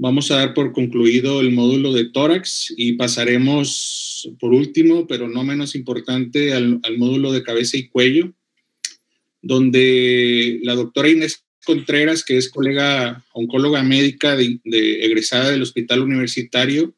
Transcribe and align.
Vamos 0.00 0.30
a 0.30 0.36
dar 0.36 0.54
por 0.54 0.70
concluido 0.70 1.40
el 1.40 1.50
módulo 1.50 1.92
de 1.92 2.04
tórax 2.04 2.72
y 2.76 2.92
pasaremos, 2.92 4.30
por 4.38 4.52
último, 4.52 5.08
pero 5.08 5.28
no 5.28 5.42
menos 5.42 5.74
importante, 5.74 6.52
al, 6.52 6.80
módulo 6.98 7.32
de 7.32 7.42
cabeza 7.42 7.76
y 7.76 7.88
cuello, 7.88 8.32
donde 9.42 10.60
la 10.62 10.76
doctora 10.76 11.08
Inés 11.08 11.44
Contreras, 11.64 12.24
que 12.24 12.36
es 12.36 12.48
colega 12.48 13.24
oncóloga 13.32 13.82
médica 13.82 14.36
de, 14.36 14.60
egresada 15.04 15.50
del 15.50 15.62
Hospital 15.62 16.02
Universitario 16.02 16.94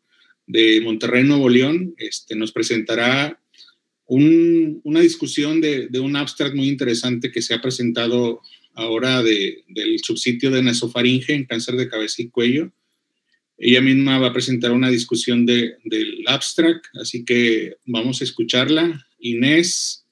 de 0.47 0.83
Monterrey, 0.83 1.25
Nuevo 1.25 1.49
León, 1.49 1.95
este, 1.97 2.37
nos 2.37 2.53
presentará 2.53 3.41
una 4.09 5.01
discusión 5.01 5.63
de, 5.63 5.89
un 6.01 6.17
abstract 6.17 6.55
muy 6.55 6.69
interesante 6.69 7.33
que 7.33 7.41
se 7.41 7.55
ha 7.55 7.63
presentado 7.63 8.43
ahora 8.75 9.23
del 9.23 9.99
subsitio 10.03 10.51
de 10.51 10.63
nasofaringe 10.63 11.33
en 11.33 11.47
cáncer 11.47 11.77
de 11.77 11.89
cabeza 11.89 12.21
y 12.21 12.29
cuello 12.29 12.71
ella 13.63 13.83
misma 13.83 14.19
va 14.19 14.29
a 14.29 14.33
presentar 14.33 14.73
una 14.73 14.89
discusión 14.89 15.45
de, 15.45 15.75
del 15.85 16.25
abstract, 16.27 16.87
así 17.01 17.25
que 17.27 17.77
vamos 17.85 18.21
a 18.21 18.25
escucharla. 18.25 19.07
Inés, 19.19 20.07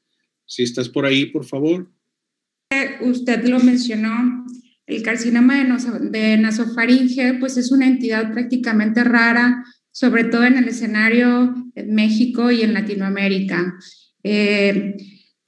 si 0.44 0.62
estás 0.62 0.90
por 0.90 1.06
ahí, 1.06 1.26
por 1.26 1.46
favor. 1.46 1.90
Usted 3.00 3.44
lo 3.48 3.58
mencionó, 3.60 4.44
el 4.86 5.02
carcinoma 5.02 5.64
de, 6.00 6.36
nasofaringe, 6.36 7.34
pues 7.40 7.56
es 7.56 7.72
una 7.72 7.86
entidad 7.86 8.32
prácticamente 8.32 9.02
rara, 9.02 9.64
sobre 9.92 10.24
todo 10.24 10.44
en 10.44 10.58
el 10.58 10.68
escenario 10.68 11.54
en 11.74 11.94
México 11.94 12.50
y 12.50 12.60
en 12.60 12.74
Latinoamérica. 12.74 13.74
Eh, 14.24 14.94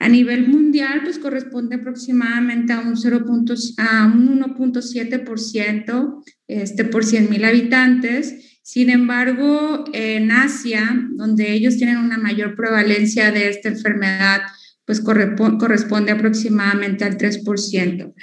a 0.01 0.09
nivel 0.09 0.47
mundial, 0.47 1.01
pues 1.03 1.19
corresponde 1.19 1.75
aproximadamente 1.75 2.73
a 2.73 2.79
un, 2.79 2.97
0. 2.97 3.23
a 3.77 4.05
un 4.07 4.41
1.7% 4.41 6.23
este, 6.47 6.85
por 6.85 7.05
100.000 7.05 7.45
habitantes. 7.45 8.59
Sin 8.63 8.89
embargo, 8.89 9.85
en 9.93 10.31
Asia, 10.31 11.07
donde 11.11 11.53
ellos 11.53 11.77
tienen 11.77 11.97
una 11.97 12.17
mayor 12.17 12.55
prevalencia 12.55 13.31
de 13.31 13.49
esta 13.49 13.69
enfermedad, 13.69 14.41
pues 14.85 15.01
corresponde 15.01 16.11
aproximadamente 16.11 17.03
al 17.05 17.15
3%. 17.19 18.13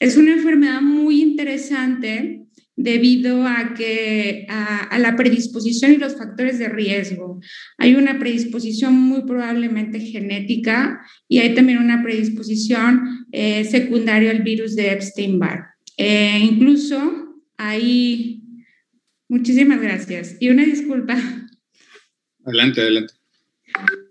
Es 0.00 0.16
una 0.16 0.32
enfermedad 0.32 0.80
muy 0.80 1.20
interesante 1.20 2.45
debido 2.76 3.46
a 3.46 3.72
que 3.74 4.46
a, 4.50 4.98
la 4.98 5.16
predisposición 5.16 5.92
y 5.92 5.96
los 5.96 6.16
factores 6.16 6.58
de 6.58 6.68
riesgo. 6.68 7.40
Hay 7.78 7.94
una 7.94 8.18
predisposición 8.18 8.94
muy 8.94 9.22
probablemente 9.22 9.98
genética 10.00 11.00
y 11.26 11.38
hay 11.38 11.54
también 11.54 11.78
una 11.78 12.02
predisposición 12.02 13.26
eh, 13.32 13.64
secundaria 13.64 14.30
al 14.30 14.42
virus 14.42 14.76
de 14.76 14.92
Epstein-Barr. 14.92 15.64
Eh, 15.96 16.38
incluso 16.42 17.42
hay... 17.56 18.42
Muchísimas 19.28 19.80
gracias. 19.80 20.36
Y 20.38 20.50
una 20.50 20.64
disculpa. 20.64 21.16
Adelante, 22.44 22.80
adelante. 22.80 23.14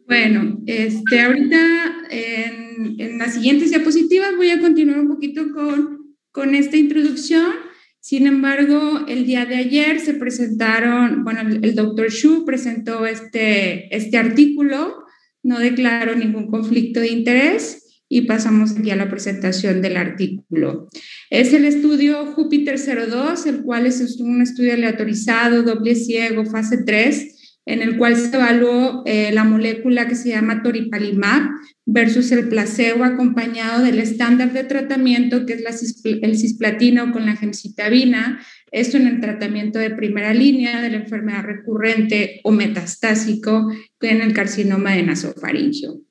Bueno, 0.07 0.61
este, 0.65 1.21
ahorita 1.21 2.07
en, 2.09 2.99
en 2.99 3.17
las 3.17 3.35
siguientes 3.35 3.69
diapositivas 3.69 4.35
voy 4.35 4.49
a 4.49 4.59
continuar 4.59 4.99
un 4.99 5.07
poquito 5.07 5.53
con, 5.53 6.15
con 6.31 6.53
esta 6.53 6.75
introducción 6.75 7.64
sin 8.05 8.27
embargo, 8.27 9.03
el 9.07 9.25
día 9.25 9.47
de 9.47 9.55
ayer 9.55 9.99
se 9.99 10.13
presentaron, 10.13 11.23
bueno, 11.23 11.39
el, 11.41 11.73
doctor 11.73 12.11
Xu 12.11 12.45
presentó 12.45 13.07
este, 13.07 13.95
este 13.95 14.17
artículo, 14.19 14.93
no 15.41 15.57
declaró 15.57 16.15
ningún 16.15 16.45
conflicto 16.45 16.99
de 16.99 17.07
interés 17.07 18.03
y 18.07 18.27
pasamos 18.27 18.77
aquí 18.77 18.91
a 18.91 18.95
la 18.95 19.09
presentación 19.09 19.81
del 19.81 19.97
artículo. 19.97 20.87
Es 21.31 21.51
el 21.53 21.65
estudio 21.65 22.27
Júpiter 22.27 22.77
02, 22.77 23.47
el 23.47 23.63
cual 23.63 23.87
es 23.87 24.19
un 24.19 24.39
estudio 24.43 24.73
aleatorizado, 24.73 25.63
doble 25.63 25.95
ciego, 25.95 26.45
fase 26.45 26.83
3, 26.85 27.34
en 27.65 27.81
el 27.81 27.97
cual 27.97 28.15
se 28.15 28.35
evaluó 28.35 29.03
eh, 29.05 29.31
la 29.33 29.43
molécula 29.43 30.07
que 30.07 30.15
se 30.15 30.29
llama 30.29 30.61
toripalimab 30.61 31.49
versus 31.85 32.31
el 32.31 32.47
placebo 32.47 33.03
acompañado 33.03 33.83
del 33.83 33.99
estándar 33.99 34.53
de 34.53 34.63
tratamiento 34.63 35.45
que 35.45 35.53
es 35.53 36.03
el 36.03 36.37
cisplatino 36.37 37.11
con 37.11 37.25
la 37.25 37.35
gemcitabina, 37.35 38.39
esto 38.71 38.97
en 38.97 39.07
el 39.07 39.19
tratamiento 39.19 39.79
de 39.79 39.91
primera 39.91 40.33
línea 40.33 40.81
de 40.81 40.89
la 40.89 40.97
enfermedad 40.97 41.43
recurrente 41.43 42.41
o 42.43 42.51
metastásico 42.51 43.71
en 44.01 44.21
el 44.21 44.33
carcinoma 44.33 44.93
de 44.93 45.03
nasofaringio. 45.03 46.01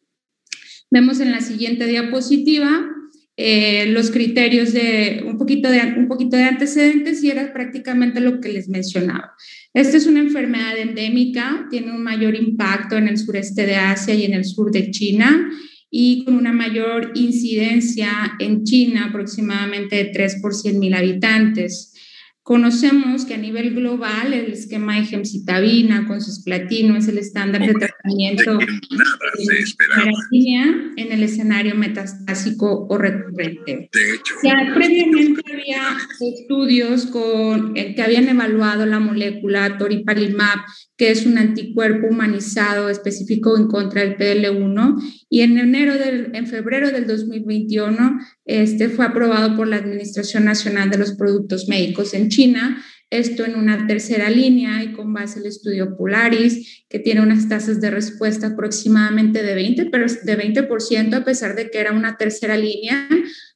Vemos 0.91 1.21
en 1.21 1.33
la 1.33 1.41
siguiente 1.41 1.87
diapositiva 1.87 2.89
eh, 3.37 3.87
los 3.87 4.13
criterios 4.13 4.73
de 4.73 5.25
un 5.27 5.39
poquito 5.39 5.69
de 5.69 5.81
un 5.97 6.07
poquito 6.07 6.37
de 6.37 6.45
antecedentes 6.45 7.23
y 7.25 7.31
era 7.31 7.53
prácticamente 7.53 8.21
lo 8.21 8.41
que 8.41 8.51
les 8.51 8.69
mencionaba. 8.69 9.33
Esta 9.75 9.97
es 9.97 10.07
una 10.07 10.21
enfermedad 10.21 10.79
endémica, 10.79 11.67
tiene 11.69 11.91
un 11.91 12.05
mayor 12.05 12.37
impacto 12.37 12.97
en 12.97 13.09
el 13.09 13.19
sureste 13.19 13.67
de 13.67 13.75
Asia 13.75 14.15
y 14.15 14.25
en 14.25 14.33
el 14.33 14.45
sur 14.45 14.71
de 14.71 14.93
China 14.93 15.51
y 15.91 16.25
con 16.25 16.37
una 16.37 16.53
mayor 16.53 17.11
incidencia 17.17 18.37
en 18.39 18.63
China, 18.63 19.07
aproximadamente 19.07 19.97
de 19.97 20.05
3 20.07 20.39
por 20.41 20.55
100 20.55 20.79
mil 20.79 20.95
habitantes. 20.95 21.93
Conocemos 22.43 23.25
que 23.25 23.35
a 23.35 23.39
nivel 23.39 23.75
global 23.75 24.33
el 24.33 24.53
esquema 24.53 24.95
de 24.95 25.07
gemcitabina 25.07 26.07
con 26.07 26.21
sus 26.21 26.45
platinos 26.45 27.05
es 27.05 27.09
el 27.09 27.19
estándar 27.19 27.67
de 27.67 27.75
tratamiento 28.05 28.59
en 30.97 31.13
el 31.13 31.23
escenario 31.23 31.75
metastásico 31.75 32.87
o 32.89 32.99
recurrente. 32.99 33.89
Ya 34.43 34.73
previamente 34.75 35.41
había 35.51 35.97
estudios 36.21 37.07
con, 37.07 37.77
eh, 37.77 37.95
que 37.95 38.03
habían 38.03 38.29
evaluado 38.29 38.85
la 38.87 39.01
molécula 39.01 39.79
toripalimab, 39.79 40.59
que 40.97 41.11
es 41.11 41.25
un 41.25 41.39
anticuerpo 41.39 42.09
humanizado 42.09 42.89
específico 42.91 43.57
en 43.57 43.69
contra 43.69 44.03
del 44.03 44.17
PL1, 44.17 44.97
y 45.31 45.41
en 45.41 45.59
enero 45.59 45.95
del, 45.95 46.31
en 46.35 46.47
febrero 46.47 46.91
del 46.91 47.07
2021 47.07 48.19
este 48.45 48.91
fue 48.91 49.07
aprobado 49.07 49.57
por 49.57 49.67
la 49.67 49.77
Administración 49.77 50.45
Nacional 50.45 50.91
de 50.91 50.99
los 50.99 51.13
Productos 51.13 51.69
Médicos 51.69 52.13
en 52.13 52.29
China, 52.29 52.85
esto 53.19 53.45
en 53.45 53.57
una 53.57 53.87
tercera 53.87 54.29
línea 54.29 54.83
y 54.83 54.93
con 54.93 55.13
base 55.13 55.39
el 55.41 55.47
estudio 55.47 55.97
Polaris, 55.97 56.85
que 56.89 56.99
tiene 56.99 57.21
unas 57.21 57.49
tasas 57.49 57.81
de 57.81 57.91
respuesta 57.91 58.49
aproximadamente 58.49 59.43
de 59.43 59.55
20, 59.55 59.87
pero 59.87 60.07
de 60.07 60.39
20% 60.39 61.15
a 61.15 61.25
pesar 61.25 61.55
de 61.55 61.71
que 61.71 61.79
era 61.79 61.93
una 61.93 62.17
tercera 62.17 62.57
línea, 62.57 63.09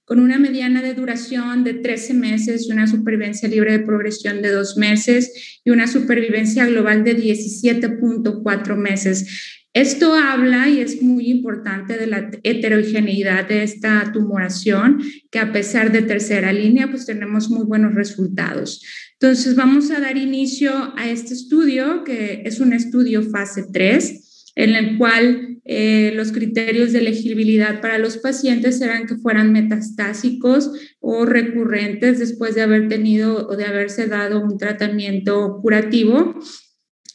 con 0.04 0.20
una 0.20 0.38
mediana 0.38 0.80
de 0.80 0.94
duración 0.94 1.64
de 1.64 1.74
13 1.74 2.14
meses 2.14 2.70
una 2.70 2.86
supervivencia 2.86 3.46
libre 3.48 3.72
de 3.72 3.84
progresión 3.84 4.40
de 4.40 4.50
dos 4.50 4.78
meses 4.78 5.60
y 5.64 5.70
una 5.70 5.86
supervivencia 5.86 6.64
global 6.64 7.04
de 7.04 7.14
17.4 7.16 8.76
meses. 8.76 9.58
Esto 9.74 10.14
habla 10.14 10.68
y 10.68 10.80
es 10.80 11.02
muy 11.02 11.30
importante 11.30 11.96
de 11.96 12.06
la 12.06 12.30
heterogeneidad 12.42 13.48
de 13.48 13.62
esta 13.62 14.10
tumoración, 14.12 15.02
que 15.30 15.38
a 15.38 15.52
pesar 15.52 15.92
de 15.92 16.02
tercera 16.02 16.52
línea, 16.52 16.90
pues 16.90 17.06
tenemos 17.06 17.50
muy 17.50 17.64
buenos 17.64 17.94
resultados. 17.94 18.82
Entonces, 19.20 19.54
vamos 19.56 19.90
a 19.90 20.00
dar 20.00 20.16
inicio 20.16 20.94
a 20.96 21.08
este 21.08 21.34
estudio, 21.34 22.02
que 22.04 22.42
es 22.44 22.60
un 22.60 22.72
estudio 22.72 23.22
fase 23.22 23.66
3, 23.72 24.52
en 24.56 24.74
el 24.74 24.96
cual 24.98 25.58
eh, 25.64 26.12
los 26.14 26.32
criterios 26.32 26.92
de 26.92 27.00
elegibilidad 27.00 27.82
para 27.82 27.98
los 27.98 28.16
pacientes 28.16 28.80
eran 28.80 29.06
que 29.06 29.16
fueran 29.16 29.52
metastásicos 29.52 30.72
o 30.98 31.26
recurrentes 31.26 32.18
después 32.18 32.54
de 32.54 32.62
haber 32.62 32.88
tenido 32.88 33.46
o 33.46 33.54
de 33.54 33.66
haberse 33.66 34.06
dado 34.06 34.40
un 34.40 34.56
tratamiento 34.56 35.58
curativo 35.60 36.34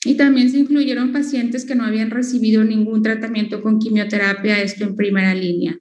y 0.06 0.16
también 0.16 0.50
se 0.50 0.60
incluyeron 0.60 1.12
pacientes 1.12 1.66
que 1.66 1.76
no 1.76 1.86
habían 1.86 2.12
recibido 2.12 2.64
ningún 2.64 3.02
tratamiento 3.02 3.62
con 3.62 3.80
quimioterapia, 3.80 4.62
esto 4.62 4.84
en 4.84 4.96
primera 4.96 5.34
línea. 5.34 5.80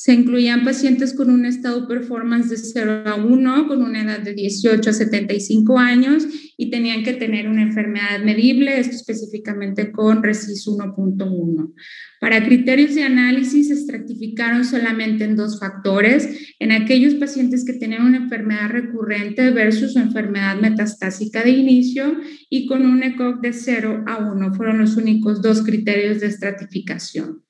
Se 0.00 0.14
incluían 0.14 0.62
pacientes 0.64 1.12
con 1.12 1.28
un 1.28 1.44
estado 1.44 1.88
performance 1.88 2.50
de 2.50 2.56
0 2.56 3.02
a 3.04 3.16
1, 3.16 3.66
con 3.66 3.82
una 3.82 4.02
edad 4.02 4.20
de 4.20 4.32
18 4.32 4.90
a 4.90 4.92
75 4.92 5.76
años 5.76 6.24
y 6.56 6.70
tenían 6.70 7.02
que 7.02 7.14
tener 7.14 7.48
una 7.48 7.62
enfermedad 7.62 8.22
medible, 8.22 8.78
esto 8.78 8.94
específicamente 8.94 9.90
con 9.90 10.22
RECIS 10.22 10.68
1.1. 10.68 11.74
Para 12.20 12.44
criterios 12.44 12.94
de 12.94 13.02
análisis 13.02 13.66
se 13.66 13.74
estratificaron 13.74 14.64
solamente 14.64 15.24
en 15.24 15.34
dos 15.34 15.58
factores, 15.58 16.54
en 16.60 16.70
aquellos 16.70 17.16
pacientes 17.16 17.64
que 17.64 17.72
tenían 17.72 18.06
una 18.06 18.18
enfermedad 18.18 18.70
recurrente 18.70 19.50
versus 19.50 19.94
su 19.94 19.98
enfermedad 19.98 20.60
metastásica 20.60 21.42
de 21.42 21.50
inicio 21.50 22.20
y 22.48 22.68
con 22.68 22.86
un 22.86 23.02
ECOG 23.02 23.40
de 23.40 23.52
0 23.52 24.04
a 24.06 24.18
1. 24.18 24.54
Fueron 24.54 24.78
los 24.78 24.96
únicos 24.96 25.42
dos 25.42 25.62
criterios 25.62 26.20
de 26.20 26.28
estratificación. 26.28 27.42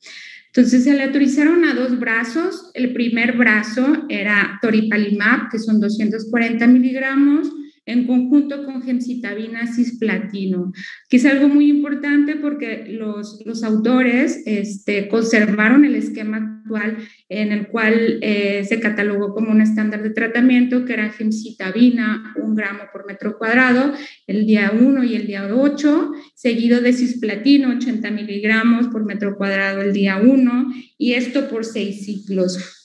Entonces 0.54 0.84
se 0.84 0.94
le 0.94 1.04
autorizaron 1.04 1.64
a 1.64 1.74
dos 1.74 1.98
brazos. 1.98 2.70
El 2.74 2.92
primer 2.92 3.36
brazo 3.36 4.06
era 4.08 4.58
toripalimab, 4.62 5.50
que 5.50 5.58
son 5.58 5.80
240 5.80 6.66
miligramos, 6.66 7.48
en 7.88 8.06
conjunto 8.06 8.66
con 8.66 8.82
gemcitabina 8.82 9.66
cisplatino, 9.66 10.72
que 11.08 11.16
es 11.16 11.24
algo 11.24 11.48
muy 11.48 11.70
importante 11.70 12.36
porque 12.36 12.84
los, 12.86 13.64
autores 13.64 14.42
este, 14.44 15.08
conservaron 15.08 15.86
el 15.86 15.94
esquema 15.94 16.36
actual 16.36 16.98
en 17.30 17.50
el 17.50 17.68
cual 17.68 18.18
eh, 18.20 18.64
se 18.68 18.78
catalogó 18.78 19.32
como 19.32 19.50
un 19.50 19.62
estándar 19.62 20.02
de 20.02 20.10
tratamiento, 20.10 20.84
que 20.84 20.92
era 20.92 21.10
gemcitabina, 21.10 22.34
un 22.42 22.54
gramo 22.54 22.84
por 22.92 23.06
metro 23.06 23.38
cuadrado, 23.38 23.94
el 24.26 24.46
día 24.46 24.70
1 24.78 25.04
y 25.04 25.16
el 25.16 25.26
día 25.26 25.48
8, 25.50 26.12
seguido 26.34 26.82
de 26.82 26.92
cisplatino, 26.92 27.70
80 27.70 28.10
miligramos 28.10 28.88
por 28.88 29.06
metro 29.06 29.36
cuadrado 29.38 29.80
el 29.80 29.94
día 29.94 30.20
1, 30.22 30.74
y 30.98 31.14
esto 31.14 31.48
por 31.48 31.64
seis 31.64 32.04
ciclos. 32.04 32.77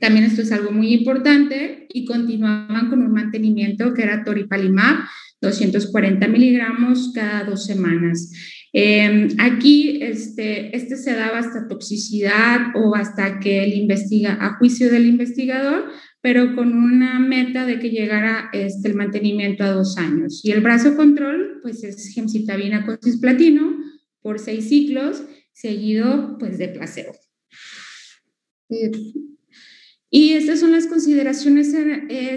También 0.00 0.26
esto 0.26 0.42
es 0.42 0.52
algo 0.52 0.70
muy 0.70 0.92
importante 0.92 1.86
y 1.92 2.04
continuaban 2.04 2.90
con 2.90 3.02
un 3.02 3.12
mantenimiento 3.12 3.94
que 3.94 4.02
era 4.02 4.22
toripalimab, 4.22 4.98
240 5.40 6.28
miligramos 6.28 7.12
cada 7.14 7.44
dos 7.44 7.64
semanas. 7.64 8.32
Em, 8.72 9.28
aquí 9.38 9.98
este, 10.02 10.76
este 10.76 10.96
se 10.96 11.14
daba 11.14 11.38
hasta 11.38 11.68
toxicidad 11.68 12.74
o 12.74 12.94
hasta 12.94 13.40
que 13.40 13.64
él 13.64 13.72
investiga 13.72 14.36
a 14.40 14.58
juicio 14.58 14.90
del 14.90 15.06
investigador, 15.06 15.90
pero 16.20 16.54
con 16.54 16.74
una 16.74 17.18
meta 17.18 17.64
de 17.64 17.78
que 17.78 17.90
llegara 17.90 18.50
este, 18.52 18.88
el 18.88 18.94
mantenimiento 18.94 19.64
a 19.64 19.70
dos 19.70 19.96
años. 19.96 20.44
Y 20.44 20.50
el 20.50 20.60
brazo 20.60 20.96
control, 20.96 21.60
pues 21.62 21.82
es 21.82 22.12
gemcitabina 22.14 22.84
con 22.84 22.98
cisplatino 23.02 23.74
por 24.20 24.38
seis 24.38 24.68
ciclos, 24.68 25.22
seguido 25.52 26.36
pues 26.38 26.58
de 26.58 26.68
placebo. 26.68 27.12
Y 30.10 30.32
estas 30.32 30.60
son 30.60 30.72
las 30.72 30.86
consideraciones 30.86 31.74
eh, 31.74 32.34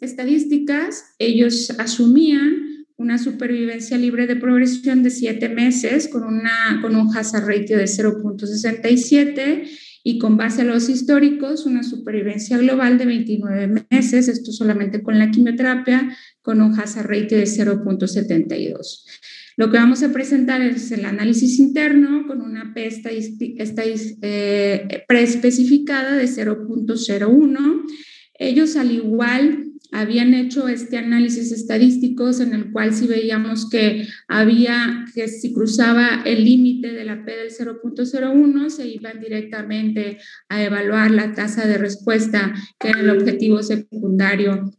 estadísticas. 0.00 1.14
Ellos 1.18 1.70
asumían 1.78 2.86
una 2.96 3.18
supervivencia 3.18 3.98
libre 3.98 4.26
de 4.26 4.36
progresión 4.36 5.02
de 5.02 5.10
siete 5.10 5.48
meses 5.48 6.08
con, 6.08 6.24
una, 6.24 6.80
con 6.82 6.96
un 6.96 7.14
hazard 7.14 7.46
ratio 7.46 7.76
de 7.76 7.84
0.67 7.84 9.68
y 10.02 10.18
con 10.18 10.36
base 10.36 10.62
a 10.62 10.64
los 10.64 10.88
históricos 10.88 11.66
una 11.66 11.82
supervivencia 11.82 12.56
global 12.58 12.96
de 12.96 13.06
29 13.06 13.84
meses, 13.90 14.28
esto 14.28 14.52
solamente 14.52 15.02
con 15.02 15.18
la 15.18 15.30
quimioterapia, 15.30 16.16
con 16.42 16.62
un 16.62 16.78
hazard 16.78 17.08
ratio 17.08 17.36
de 17.38 17.44
0.72. 17.44 19.04
Lo 19.56 19.70
que 19.70 19.78
vamos 19.78 20.02
a 20.02 20.12
presentar 20.12 20.60
es 20.60 20.92
el 20.92 21.06
análisis 21.06 21.58
interno 21.58 22.26
con 22.26 22.42
una 22.42 22.74
P 22.74 22.90
eh, 24.22 25.04
preespecificada 25.08 26.14
de 26.14 26.24
0.01. 26.24 27.82
Ellos 28.38 28.76
al 28.76 28.90
igual 28.92 29.72
habían 29.92 30.34
hecho 30.34 30.68
este 30.68 30.98
análisis 30.98 31.52
estadísticos 31.52 32.40
en 32.40 32.52
el 32.52 32.70
cual 32.70 32.92
si 32.92 33.06
veíamos 33.06 33.70
que 33.70 34.06
había, 34.28 35.06
que 35.14 35.26
si 35.28 35.54
cruzaba 35.54 36.22
el 36.26 36.44
límite 36.44 36.92
de 36.92 37.04
la 37.04 37.24
P 37.24 37.32
del 37.34 37.50
0.01, 37.50 38.68
se 38.68 38.88
iban 38.88 39.20
directamente 39.20 40.18
a 40.50 40.62
evaluar 40.62 41.10
la 41.10 41.32
tasa 41.32 41.66
de 41.66 41.78
respuesta, 41.78 42.52
que 42.78 42.90
era 42.90 43.00
el 43.00 43.08
objetivo 43.08 43.62
secundario 43.62 44.70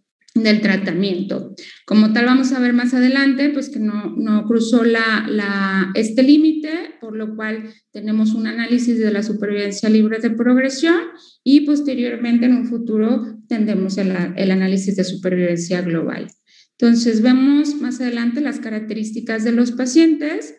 del 0.43 0.61
tratamiento. 0.61 1.53
Como 1.85 2.13
tal, 2.13 2.25
vamos 2.25 2.51
a 2.51 2.59
ver 2.59 2.73
más 2.73 2.93
adelante, 2.93 3.49
pues 3.49 3.69
que 3.69 3.79
no, 3.79 4.15
no 4.15 4.45
cruzó 4.45 4.83
la, 4.83 5.25
la, 5.29 5.91
este 5.95 6.23
límite, 6.23 6.69
por 6.99 7.15
lo 7.15 7.35
cual 7.35 7.69
tenemos 7.91 8.33
un 8.33 8.47
análisis 8.47 8.99
de 8.99 9.11
la 9.11 9.23
supervivencia 9.23 9.89
libre 9.89 10.19
de 10.19 10.31
progresión 10.31 10.99
y 11.43 11.61
posteriormente 11.61 12.45
en 12.45 12.55
un 12.55 12.65
futuro 12.65 13.39
tendremos 13.47 13.97
el, 13.97 14.13
el 14.35 14.51
análisis 14.51 14.95
de 14.95 15.03
supervivencia 15.03 15.81
global. 15.81 16.27
Entonces, 16.79 17.21
vemos 17.21 17.75
más 17.81 17.99
adelante 18.01 18.41
las 18.41 18.59
características 18.59 19.43
de 19.43 19.51
los 19.51 19.71
pacientes. 19.71 20.55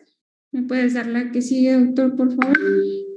¿Me 0.51 0.63
puedes 0.63 0.93
dar 0.93 1.07
la 1.07 1.31
que 1.31 1.41
sigue, 1.41 1.73
doctor, 1.73 2.15
por 2.15 2.35
favor? 2.35 2.57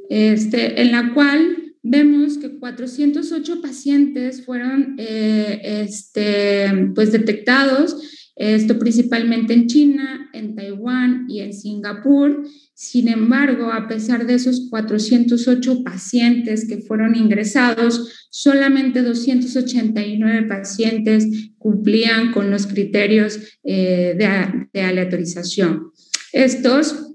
Este, 0.09 0.81
en 0.83 0.93
la 0.93 1.13
cual 1.15 1.62
vemos 1.83 2.39
que 2.39 2.59
408 2.59 3.61
pacientes 3.61 4.45
fueron 4.45 4.95
eh, 4.99 5.61
este, 5.83 6.91
pues 6.95 7.13
detectados, 7.13 7.97
esto 8.37 8.79
principalmente 8.79 9.53
en 9.53 9.67
China, 9.67 10.31
en 10.33 10.55
Taiwán 10.55 11.27
y 11.29 11.41
en 11.41 11.53
Singapur. 11.53 12.45
Sin 12.75 13.09
embargo, 13.09 13.71
a 13.71 13.87
pesar 13.87 14.27
de 14.27 14.35
esos 14.35 14.69
408 14.71 15.85
pacientes 15.85 16.67
que 16.67 16.79
fueron 16.79 17.15
ingresados, 17.15 18.29
solamente 18.31 19.03
289 19.03 20.49
pacientes 20.49 21.53
cumplían 21.59 22.33
con 22.33 22.51
los 22.51 22.67
criterios 22.67 23.39
eh, 23.63 24.15
de, 24.17 24.69
de 24.73 24.81
aleatorización. 24.81 25.93
Estos 26.33 27.12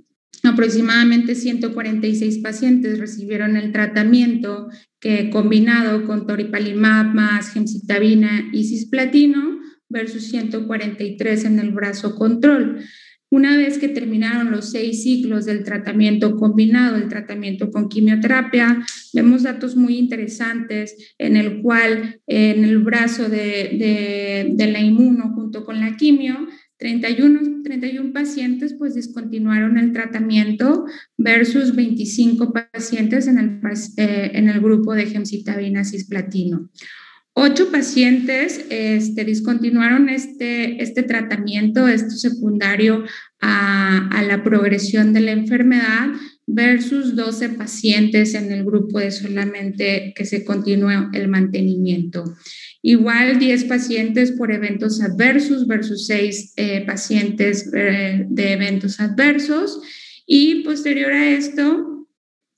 Aproximadamente 0.48 1.36
146 1.36 2.40
pacientes 2.40 3.00
recibieron 3.00 3.58
el 3.58 3.72
tratamiento 3.72 4.70
que 5.00 5.30
combinado 5.30 6.06
con 6.06 6.26
toripalimab 6.26 7.14
más 7.14 7.52
gemcitabina 7.52 8.50
y 8.54 8.64
cisplatino 8.64 9.60
versus 9.90 10.24
143 10.30 11.46
en 11.46 11.60
el 11.60 11.72
brazo 11.72 12.16
control. 12.16 12.82
Una 13.30 13.58
vez 13.58 13.78
que 13.78 13.90
terminaron 13.90 14.52
los 14.52 14.72
seis 14.72 15.04
ciclos 15.04 15.46
del 15.46 15.66
tratamiento 15.66 16.38
combinado, 16.38 16.96
el 16.96 17.10
tratamiento 17.10 17.72
con 17.72 17.90
quimioterapia, 17.90 18.86
vemos 19.14 19.44
datos 19.44 19.76
muy 19.76 19.98
interesantes 19.98 21.14
en 21.18 21.36
el 21.36 21.62
cual 21.62 22.22
en 22.26 22.64
el 22.64 22.78
brazo 22.80 23.28
de, 23.28 23.76
de, 23.78 24.52
de 24.54 24.72
la 24.72 24.80
inmuno 24.80 25.34
junto 25.36 25.66
con 25.66 25.82
la 25.82 25.98
quimio 25.98 26.48
31, 26.77 27.63
31 27.63 28.13
pacientes 28.13 28.74
pues 28.74 28.94
discontinuaron 28.95 29.77
el 29.77 29.94
tratamiento 29.94 30.85
versus 31.18 31.75
25 31.75 32.53
pacientes 32.53 33.27
en 33.27 33.39
el, 33.39 33.59
eh, 33.97 34.31
en 34.33 34.50
el 34.50 34.59
grupo 34.59 34.94
de 34.94 35.07
gemcitabina 35.07 35.83
cisplatino. 35.83 36.69
Ocho 37.39 37.71
pacientes 37.71 38.65
este, 38.71 39.24
discontinuaron 39.24 40.09
este, 40.09 40.81
este 40.81 41.03
tratamiento, 41.03 41.88
esto 41.88 42.12
secundario 42.12 43.03
a, 43.39 44.07
a, 44.07 44.24
la 44.24 44.44
progresión 44.44 45.13
de 45.13 45.19
la 45.19 45.33
enfermedad, 45.33 46.07
versus 46.48 47.16
12 47.16 47.50
pacientes 47.50 48.34
en 48.34 48.52
el 48.52 48.64
grupo 48.64 49.00
de 49.00 49.12
solamente 49.12 50.14
que 50.16 50.26
se 50.26 50.46
continuó 50.46 51.10
el 51.14 51.28
mantenimiento. 51.28 52.24
Igual 52.82 53.38
10 53.38 53.66
pacientes 53.66 54.32
por 54.32 54.52
eventos 54.52 55.02
adversos 55.02 55.68
versus 55.68 56.08
6 56.08 56.54
eh, 56.56 56.86
pacientes 56.86 57.70
eh, 57.76 58.26
de 58.30 58.54
eventos 58.54 59.02
adversos. 59.02 59.82
Y 60.26 60.64
posterior 60.64 61.12
a 61.12 61.30
esto, 61.32 62.08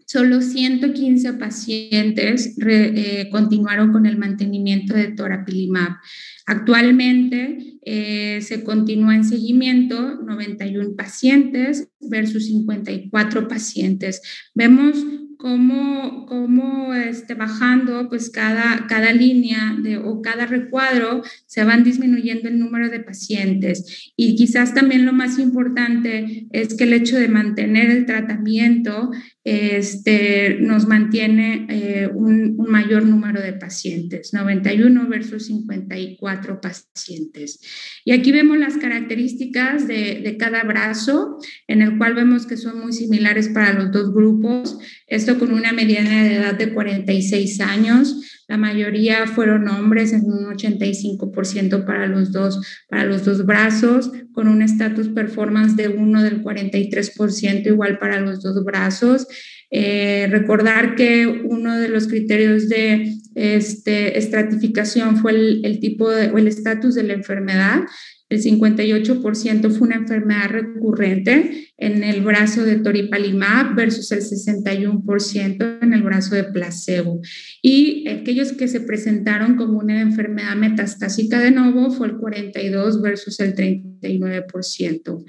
solo 0.06 0.42
115 0.42 1.34
pacientes 1.34 2.56
eh, 2.64 3.28
continuaron 3.32 3.92
con 3.92 4.06
el 4.06 4.18
mantenimiento 4.18 4.94
de 4.94 5.10
torapilimab. 5.10 5.98
Actualmente 6.46 7.69
se 7.86 8.64
continúa 8.64 9.16
en 9.16 9.24
seguimiento 9.24 10.22
91 10.22 10.96
pacientes 10.96 11.90
versus 12.00 12.48
54 12.48 13.48
pacientes. 13.48 14.22
Vemos 14.54 15.06
cómo, 15.40 16.26
cómo 16.26 16.94
este, 16.94 17.34
bajando 17.34 18.10
pues 18.10 18.30
cada, 18.30 18.88
cada 18.88 19.14
línea 19.14 19.74
de, 19.82 19.96
o 19.96 20.22
cada 20.22 20.46
recuadro 20.46 21.24
se 21.46 21.64
van 21.64 21.86
disminuyendo 21.86 22.50
el 22.50 22.60
número 22.60 22.90
de 22.90 23.00
pacientes. 23.00 24.12
Y 24.18 24.36
quizás 24.36 24.74
también 24.74 25.06
lo 25.06 25.14
más 25.14 25.40
importante 25.40 26.48
es 26.52 26.76
que 26.76 26.84
el 26.84 26.92
hecho 26.92 27.16
de 27.16 27.30
mantener 27.30 27.90
el 27.90 28.06
tratamiento 28.06 29.12
este, 29.44 30.58
nos 30.60 30.88
mantiene 30.88 31.66
eh, 31.70 32.10
un, 32.14 32.58
mayor 32.58 33.04
número 33.04 33.42
de 33.42 33.54
pacientes, 33.54 34.34
91 34.34 35.08
versus 35.08 35.48
54 35.48 36.62
pacientes. 36.62 37.60
Y 38.06 38.12
aquí 38.12 38.32
vemos 38.32 38.58
las 38.58 38.78
características 38.78 39.88
de, 39.88 40.22
de 40.22 40.38
cada 40.38 40.64
brazo, 40.64 41.38
en 41.68 41.82
el 41.82 41.98
cual 41.98 42.16
vemos 42.16 42.46
que 42.46 42.58
son 42.58 42.80
muy 42.80 42.94
similares 42.94 43.50
para 43.50 43.74
los 43.74 43.92
dos 43.92 44.14
grupos. 44.14 44.78
Esto 45.08 45.40
con 45.40 45.54
una 45.54 45.72
mediana 45.72 46.24
de 46.24 46.36
edad 46.36 46.56
de 46.56 46.74
46 46.74 47.62
años. 47.62 48.39
La 48.50 48.58
mayoría 48.58 49.28
fueron 49.28 49.68
hombres, 49.68 50.12
en 50.12 50.26
un 50.26 50.46
85% 50.48 51.86
para 51.86 52.08
los 52.08 52.32
dos, 52.32 52.60
para 52.90 53.06
los 53.06 53.24
dos 53.24 53.46
brazos, 53.46 54.12
con 54.34 54.48
un 54.48 54.64
estatus 54.64 55.10
performance 55.10 55.76
de 55.76 55.88
uno 55.88 56.24
del 56.24 56.42
43% 56.44 57.68
igual 57.68 58.00
para 58.00 58.20
los 58.20 58.42
dos 58.42 58.66
brazos. 58.66 59.28
Eh, 59.70 60.28
recordar 60.32 60.96
que 60.96 61.28
uno 61.28 61.78
de 61.78 61.90
los 61.90 62.08
criterios 62.08 62.68
de 62.70 63.14
este, 63.36 64.18
estratificación 64.18 65.18
fue 65.18 65.34
el, 65.34 65.62
el 65.64 65.80
tipo 65.80 66.10
de, 66.10 66.32
o 66.32 66.40
el 66.40 66.48
estatus 66.48 66.96
de 66.96 67.04
la 67.04 67.14
enfermedad. 67.14 67.82
El 68.30 68.44
58% 68.44 69.72
fue 69.72 69.88
una 69.88 69.98
enfermedad 69.98 70.50
recurrente 70.50 71.70
en 71.78 72.04
el 72.04 72.22
brazo 72.22 72.64
de 72.64 72.78
toripalimab 72.78 73.76
versus 73.76 74.12
el 74.12 74.20
61% 74.20 75.80
en 75.82 75.94
el 75.94 76.04
brazo 76.04 76.36
de 76.36 76.44
placebo. 76.44 77.22
Y 77.62 78.08
aquellos 78.08 78.54
que 78.54 78.68
se 78.68 78.82
presentaron 78.82 79.56
como 79.56 79.80
una 79.80 80.00
enfermedad 80.02 80.56
metastásica 80.56 81.40
de 81.40 81.52
nuevo 81.52 81.90
fue 81.90 82.08
el 82.08 82.18
42 82.18 83.02
versus 83.02 83.40
el 83.40 83.56
39%. 83.56 85.26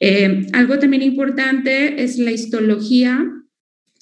Eh, 0.00 0.46
algo 0.52 0.78
también 0.78 1.02
importante 1.02 2.02
es 2.02 2.18
la 2.18 2.30
histología 2.30 3.26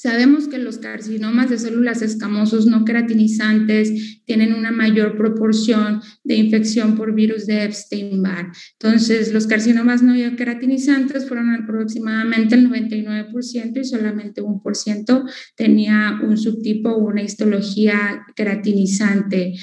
Sabemos 0.06 0.46
que 0.46 0.58
los 0.58 0.78
carcinomas 0.78 1.50
de 1.50 1.58
células 1.58 2.00
escamosos 2.00 2.64
no 2.66 2.84
queratinizantes 2.84 4.20
tienen 4.24 4.54
una 4.54 4.70
mayor 4.70 5.16
proporción 5.16 6.00
de 6.22 6.36
infección 6.36 6.94
por 6.94 7.12
virus 7.12 7.44
de 7.46 7.64
Epstein-Barr. 7.64 8.52
Entonces, 8.74 9.32
los 9.32 9.48
carcinomas 9.48 10.04
no 10.04 10.14
queratinizantes 10.36 11.26
fueron 11.26 11.52
aproximadamente 11.52 12.54
el 12.54 12.70
99% 12.70 13.80
y 13.80 13.84
solamente 13.84 14.42
un 14.42 14.62
por 14.62 14.76
ciento 14.76 15.24
tenía 15.56 16.20
un 16.22 16.38
subtipo 16.38 16.90
o 16.90 17.08
una 17.08 17.22
histología 17.22 18.26
queratinizante. 18.36 19.54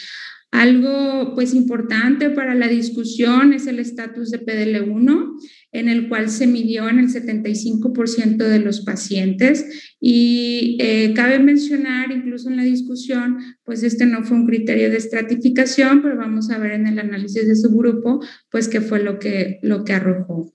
Algo 0.54 1.34
pues 1.34 1.56
importante 1.56 2.30
para 2.30 2.54
la 2.54 2.68
discusión 2.68 3.54
es 3.54 3.66
el 3.66 3.80
estatus 3.80 4.30
de 4.30 4.40
PDL1 4.40 5.34
en 5.72 5.90
el 5.90 6.08
cual 6.08 6.30
se 6.30 6.46
midió 6.46 6.88
en 6.90 7.00
el 7.00 7.10
75% 7.10 8.38
de 8.38 8.60
los 8.60 8.82
pacientes 8.82 9.96
y 10.00 10.78
eh, 10.80 11.12
cabe 11.16 11.40
mencionar 11.40 12.12
incluso 12.12 12.52
en 12.52 12.58
la 12.58 12.64
discusión, 12.64 13.40
pues 13.64 13.82
este 13.82 14.06
no 14.06 14.24
fue 14.24 14.38
un 14.38 14.46
criterio 14.46 14.92
de 14.92 14.98
estratificación, 14.98 16.04
pero 16.04 16.18
vamos 16.18 16.52
a 16.52 16.60
ver 16.60 16.74
en 16.74 16.86
el 16.86 17.00
análisis 17.00 17.48
de 17.48 17.56
su 17.56 17.76
grupo, 17.76 18.24
pues 18.52 18.68
qué 18.68 18.80
fue 18.80 19.02
lo 19.02 19.18
que, 19.18 19.58
lo 19.64 19.84
que 19.84 19.94
arrojó. 19.94 20.54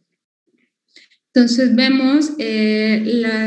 Entonces 1.34 1.74
vemos 1.74 2.34
eh, 2.38 3.02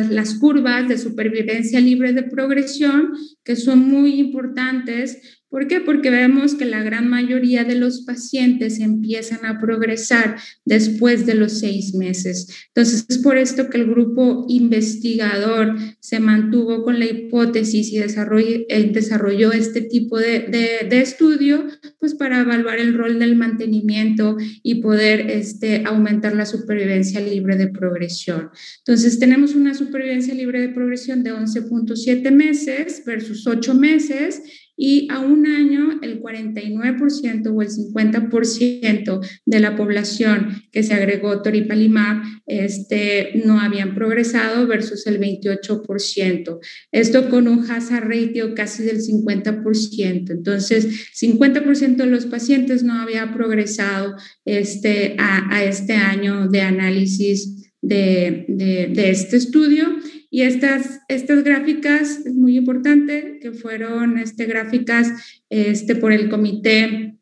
las 0.09 0.35
curvas 0.35 0.89
de 0.89 0.97
supervivencia 0.97 1.79
libre 1.79 2.11
de 2.11 2.23
progresión 2.23 3.13
que 3.45 3.55
son 3.55 3.87
muy 3.87 4.19
importantes 4.19 5.40
¿Por 5.51 5.67
qué? 5.67 5.81
Porque 5.81 6.09
vemos 6.09 6.55
que 6.55 6.63
la 6.63 6.81
gran 6.81 7.09
mayoría 7.09 7.65
de 7.65 7.75
los 7.75 8.05
pacientes 8.05 8.79
empiezan 8.79 9.45
a 9.45 9.59
progresar 9.59 10.37
después 10.63 11.25
de 11.25 11.35
los 11.35 11.59
seis 11.59 11.93
meses. 11.93 12.47
Entonces, 12.67 13.05
es 13.09 13.17
por 13.17 13.37
esto 13.37 13.69
que 13.69 13.77
el 13.77 13.87
grupo 13.87 14.45
investigador 14.47 15.75
se 15.99 16.21
mantuvo 16.21 16.83
con 16.83 16.99
la 16.99 17.05
hipótesis 17.05 17.91
y 17.91 17.97
desarrolló, 17.97 18.61
eh, 18.69 18.91
desarrolló 18.93 19.51
este 19.51 19.81
tipo 19.81 20.17
de, 20.17 20.87
de, 20.89 21.01
estudio, 21.01 21.67
pues 21.99 22.15
para 22.15 22.39
evaluar 22.39 22.79
el 22.79 22.93
rol 22.93 23.19
del 23.19 23.35
mantenimiento 23.35 24.37
y 24.63 24.75
poder 24.75 25.29
este, 25.31 25.83
aumentar 25.85 26.33
la 26.33 26.45
supervivencia 26.45 27.19
libre 27.19 27.57
de 27.57 27.67
progresión. 27.67 28.51
Entonces, 28.77 29.19
tenemos 29.19 29.53
una 29.53 29.73
supervivencia 29.73 30.33
libre 30.33 30.61
de 30.61 30.69
progresión 30.69 31.23
de 31.23 31.33
11.7 31.33 32.31
meses 32.31 33.03
versus 33.05 33.45
8 33.45 33.73
meses 33.73 34.41
y 34.83 35.07
a 35.11 35.19
un 35.19 35.45
año 35.45 35.99
el 36.01 36.19
49% 36.19 37.53
o 37.53 37.61
el 37.61 37.69
50% 37.69 39.19
de 39.45 39.59
la 39.59 39.75
población 39.75 40.63
que 40.71 40.81
se 40.81 40.95
agregó 40.95 41.43
toripalimab 41.43 42.23
este, 42.47 43.43
no 43.45 43.61
habían 43.61 43.93
progresado 43.93 44.65
versus 44.65 45.05
el 45.05 45.19
28%. 45.19 46.59
Esto 46.91 47.29
con 47.29 47.47
un 47.47 47.69
hazard 47.69 48.09
ratio 48.09 48.55
casi 48.55 48.81
del 48.81 49.01
50%. 49.01 50.31
Entonces, 50.31 51.11
50% 51.15 51.97
de 51.97 52.05
los 52.07 52.25
pacientes 52.25 52.81
no 52.81 52.99
había 52.99 53.31
progresado 53.35 54.15
este, 54.45 55.15
a, 55.19 55.63
este 55.63 55.93
año 55.93 56.47
de 56.47 56.61
análisis 56.61 57.71
de, 57.83 58.45
de 58.47 59.09
este 59.11 59.37
estudio 59.37 59.85
y 60.33 60.43
estas, 60.43 61.01
estas 61.09 61.43
gráficas, 61.43 62.25
es 62.25 62.33
muy 62.33 62.55
importante, 62.55 63.37
que 63.41 63.51
fueron 63.51 64.17
este, 64.17 64.45
gráficas 64.45 65.41
este, 65.49 65.95
por 65.95 66.13
el 66.13 66.29
comité 66.29 67.17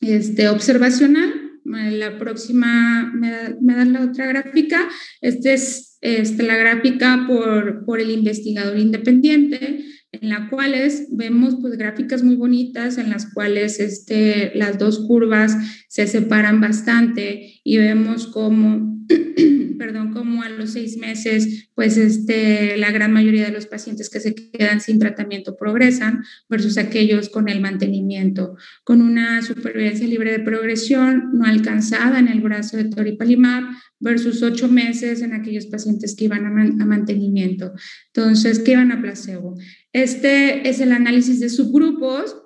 este, 0.00 0.48
observacional. 0.48 1.42
La 1.64 2.18
próxima, 2.18 3.12
me, 3.14 3.56
me 3.60 3.74
dan 3.74 3.92
la 3.92 4.02
otra 4.02 4.26
gráfica. 4.26 4.88
Esta 5.20 5.52
es 5.52 5.98
este, 6.00 6.42
la 6.42 6.56
gráfica 6.56 7.24
por, 7.26 7.84
por 7.84 8.00
el 8.00 8.10
investigador 8.10 8.78
independiente 8.78 9.84
en 10.20 10.28
las 10.28 10.48
cuales 10.48 11.08
vemos 11.10 11.56
pues 11.60 11.76
gráficas 11.76 12.22
muy 12.22 12.36
bonitas 12.36 12.98
en 12.98 13.10
las 13.10 13.32
cuales 13.32 13.80
este, 13.80 14.52
las 14.54 14.78
dos 14.78 15.00
curvas 15.06 15.56
se 15.88 16.06
separan 16.06 16.60
bastante 16.60 17.60
y 17.64 17.78
vemos 17.78 18.26
cómo, 18.26 19.03
perdón, 19.78 20.12
cómo 20.12 20.42
a 20.42 20.48
los 20.48 20.70
seis 20.70 20.96
meses 20.96 21.68
pues 21.74 21.96
este, 21.96 22.76
la 22.76 22.90
gran 22.90 23.12
mayoría 23.12 23.44
de 23.44 23.52
los 23.52 23.66
pacientes 23.66 24.08
que 24.08 24.20
se 24.20 24.34
quedan 24.34 24.80
sin 24.80 24.98
tratamiento 24.98 25.56
progresan 25.56 26.22
versus 26.48 26.78
aquellos 26.78 27.28
con 27.28 27.48
el 27.48 27.60
mantenimiento, 27.60 28.56
con 28.84 29.02
una 29.02 29.42
supervivencia 29.42 30.06
libre 30.06 30.32
de 30.32 30.40
progresión 30.40 31.30
no 31.34 31.44
alcanzada 31.44 32.18
en 32.18 32.28
el 32.28 32.40
brazo 32.40 32.76
de 32.76 32.84
toripalimab 32.84 33.64
versus 34.00 34.42
ocho 34.42 34.68
meses 34.68 35.22
en 35.22 35.32
aquellos 35.32 35.66
pacientes 35.66 36.14
que 36.14 36.26
iban 36.26 36.46
a, 36.46 36.84
mantenimiento. 36.84 37.72
Entonces, 38.12 38.60
¿qué 38.60 38.72
iban 38.72 38.92
a 38.92 39.00
placebo? 39.00 39.56
Este 39.92 40.68
es 40.68 40.80
el 40.80 40.92
análisis 40.92 41.40
de 41.40 41.48
subgrupos. 41.48 42.36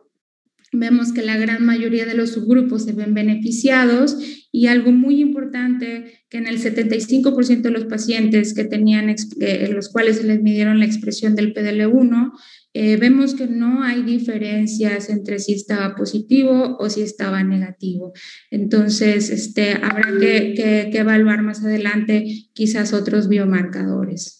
Vemos 0.72 1.12
que 1.12 1.22
la 1.22 1.36
gran 1.36 1.64
mayoría 1.64 2.06
de 2.06 2.14
los 2.14 2.30
subgrupos 2.30 2.84
se 2.84 2.92
ven 2.92 3.14
beneficiados 3.14 4.37
y 4.50 4.66
algo 4.66 4.92
muy 4.92 5.20
importante, 5.20 6.22
que 6.28 6.38
en 6.38 6.46
el 6.46 6.58
75% 6.60 7.62
de 7.62 7.70
los 7.70 7.84
pacientes 7.84 8.54
que 8.54 8.64
tenían, 8.64 9.14
en 9.40 9.74
los 9.74 9.88
cuales 9.90 10.18
se 10.18 10.24
les 10.24 10.42
midieron 10.42 10.78
la 10.78 10.86
expresión 10.86 11.34
del 11.34 11.54
PDL1, 11.54 12.32
eh, 12.74 12.96
vemos 12.96 13.34
que 13.34 13.46
no 13.46 13.82
hay 13.82 14.02
diferencias 14.02 15.10
entre 15.10 15.38
si 15.38 15.52
estaba 15.54 15.94
positivo 15.94 16.76
o 16.78 16.88
si 16.88 17.02
estaba 17.02 17.42
negativo. 17.42 18.12
Entonces, 18.50 19.30
este, 19.30 19.72
habrá 19.72 20.10
que, 20.18 20.54
que 20.90 20.98
evaluar 20.98 21.42
más 21.42 21.62
adelante 21.64 22.24
quizás 22.54 22.92
otros 22.92 23.28
biomarcadores 23.28 24.38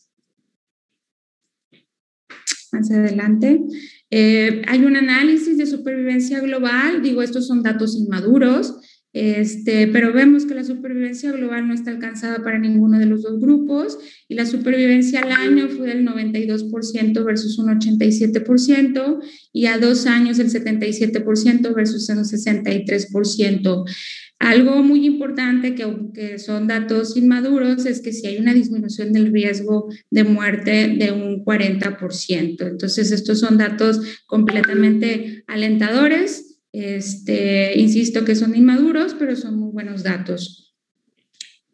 más 2.72 2.90
adelante. 2.90 3.60
Eh, 4.10 4.62
hay 4.66 4.84
un 4.84 4.96
análisis 4.96 5.58
de 5.58 5.66
supervivencia 5.66 6.40
global, 6.40 7.02
digo, 7.02 7.22
estos 7.22 7.46
son 7.46 7.62
datos 7.62 7.96
inmaduros, 7.96 8.74
este, 9.18 9.88
pero 9.88 10.12
vemos 10.12 10.46
que 10.46 10.54
la 10.54 10.62
supervivencia 10.62 11.32
global 11.32 11.66
no 11.66 11.74
está 11.74 11.90
alcanzada 11.90 12.44
para 12.44 12.58
ninguno 12.58 13.00
de 13.00 13.06
los 13.06 13.22
dos 13.22 13.40
grupos 13.40 13.98
y 14.28 14.34
la 14.34 14.46
supervivencia 14.46 15.20
al 15.22 15.32
año 15.32 15.68
fue 15.68 15.88
del 15.88 16.06
92% 16.06 17.24
versus 17.24 17.58
un 17.58 17.66
87% 17.68 19.18
y 19.52 19.66
a 19.66 19.78
dos 19.78 20.06
años 20.06 20.38
el 20.38 20.50
77% 20.50 21.74
versus 21.74 22.08
un 22.10 22.18
63%. 22.18 23.84
Algo 24.38 24.84
muy 24.84 25.04
importante, 25.04 25.74
que 25.74 25.82
aunque 25.82 26.38
son 26.38 26.68
datos 26.68 27.16
inmaduros, 27.16 27.86
es 27.86 28.00
que 28.00 28.12
si 28.12 28.28
hay 28.28 28.36
una 28.36 28.54
disminución 28.54 29.12
del 29.12 29.32
riesgo 29.32 29.88
de 30.10 30.22
muerte 30.22 30.94
de 30.96 31.10
un 31.10 31.44
40%. 31.44 32.68
Entonces, 32.68 33.10
estos 33.10 33.40
son 33.40 33.58
datos 33.58 34.00
completamente 34.26 35.42
alentadores. 35.48 36.47
Este, 36.72 37.78
insisto 37.78 38.24
que 38.24 38.34
son 38.34 38.54
inmaduros, 38.54 39.14
pero 39.18 39.36
son 39.36 39.58
muy 39.58 39.72
buenos 39.72 40.02
datos. 40.02 40.74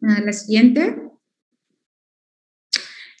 A 0.01 0.21
la 0.21 0.33
siguiente. 0.33 0.95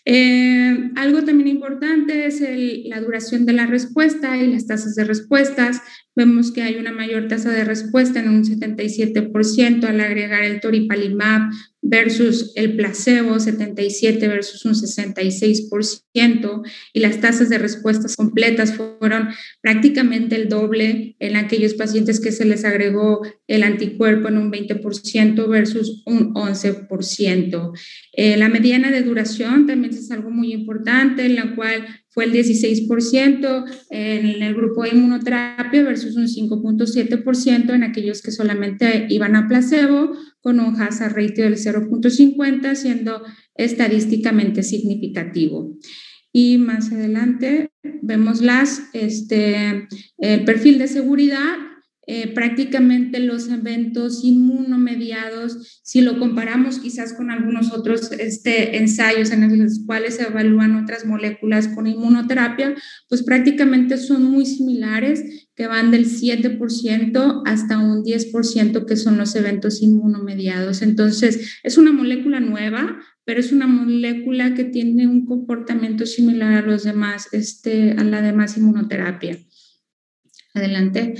Eh, 0.05 0.91
algo 0.95 1.23
también 1.23 1.47
importante 1.47 2.27
es 2.27 2.41
la 2.85 3.01
duración 3.01 3.45
de 3.45 3.53
la 3.53 3.65
respuesta 3.65 4.37
y 4.37 4.47
las 4.47 4.67
tasas 4.67 4.95
de 4.95 5.03
respuestas. 5.03 5.81
Vemos 6.15 6.51
que 6.51 6.61
hay 6.61 6.75
una 6.77 6.93
mayor 6.93 7.27
tasa 7.27 7.51
de 7.51 7.65
respuesta 7.65 8.21
en 8.21 8.29
un 8.29 8.45
77% 8.45 9.83
al 9.83 9.99
agregar 9.99 10.43
el 10.43 10.61
toripalimab 10.61 11.51
versus 11.81 12.53
el 12.55 12.75
placebo, 12.75 13.39
77 13.39 14.27
versus 14.27 14.65
un 14.65 14.73
66%, 14.73 16.63
y 16.93 16.99
las 16.99 17.21
tasas 17.21 17.49
de 17.49 17.59
respuestas 17.59 18.15
completas 18.15 18.73
fueron 18.73 19.29
prácticamente 19.61 20.35
el 20.35 20.49
doble 20.49 21.15
en 21.19 21.35
aquellos 21.35 21.75
pacientes 21.75 22.19
que 22.19 22.31
se 22.31 22.45
les 22.45 22.65
agregó 22.65 23.21
el 23.47 23.63
anticuerpo 23.63 24.29
en 24.29 24.37
un 24.37 24.51
20% 24.51 25.47
versus 25.47 26.01
un 26.05 26.33
11%. 26.33 27.71
Eh, 28.13 28.37
la 28.37 28.49
mediana 28.49 28.89
de 28.89 29.03
duración 29.03 29.67
también 29.67 29.93
es 29.93 30.09
algo 30.11 30.31
muy 30.31 30.53
importante, 30.53 31.25
en 31.25 31.35
la 31.35 31.55
cual 31.55 31.85
fue 32.15 32.23
el 32.23 32.31
16% 32.31 33.65
en 33.89 34.41
el 34.41 34.55
grupo 34.55 34.83
de 34.83 34.91
inmunoterapia 34.91 35.83
versus 35.83 36.15
un 36.15 36.27
5.7% 36.27 37.73
en 37.73 37.83
aquellos 37.83 38.21
que 38.21 38.31
solamente 38.31 39.05
iban 39.09 39.35
a 39.35 39.49
placebo 39.49 40.13
con 40.39 40.61
un 40.61 40.81
hazard 40.81 41.13
ratio 41.13 41.43
del 41.43 41.57
0.50, 41.57 42.73
siendo 42.75 43.21
estadísticamente 43.55 44.63
significativo. 44.63 45.77
Y 46.31 46.57
más 46.57 46.93
adelante 46.93 47.71
vemos 48.01 48.41
las, 48.41 48.83
este, 48.93 49.89
el 50.17 50.45
perfil 50.45 50.77
de 50.77 50.87
seguridad 50.87 51.57
eh, 52.07 52.33
prácticamente 52.33 53.19
los 53.19 53.49
eventos 53.49 54.23
inmunomediados, 54.23 55.81
si 55.83 56.01
lo 56.01 56.19
comparamos 56.19 56.79
quizás 56.79 57.13
con 57.13 57.31
algunos 57.31 57.71
otros 57.71 58.11
este, 58.11 58.77
ensayos 58.77 59.31
en 59.31 59.63
los 59.63 59.81
cuales 59.85 60.15
se 60.15 60.23
evalúan 60.23 60.75
otras 60.75 61.05
moléculas 61.05 61.67
con 61.67 61.87
inmunoterapia, 61.87 62.75
pues 63.09 63.23
prácticamente 63.23 63.97
son 63.97 64.23
muy 64.23 64.45
similares, 64.45 65.47
que 65.55 65.67
van 65.67 65.89
del 65.89 66.05
7% 66.05 67.43
hasta 67.45 67.77
un 67.79 68.03
10% 68.03 68.85
que 68.85 68.97
son 68.97 69.17
los 69.17 69.35
eventos 69.35 69.81
inmunomediados. 69.81 70.81
Entonces, 70.81 71.59
es 71.63 71.77
una 71.77 71.93
molécula 71.93 72.39
nueva, 72.39 72.99
pero 73.23 73.39
es 73.39 73.51
una 73.51 73.65
molécula 73.65 74.53
que 74.53 74.65
tiene 74.65 75.07
un 75.07 75.25
comportamiento 75.25 76.05
similar 76.05 76.53
a 76.53 76.67
los 76.67 76.83
demás, 76.83 77.29
este, 77.31 77.93
a 77.93 78.03
la 78.03 78.21
demás 78.21 78.57
inmunoterapia. 78.57 79.39
Adelante. 80.53 81.15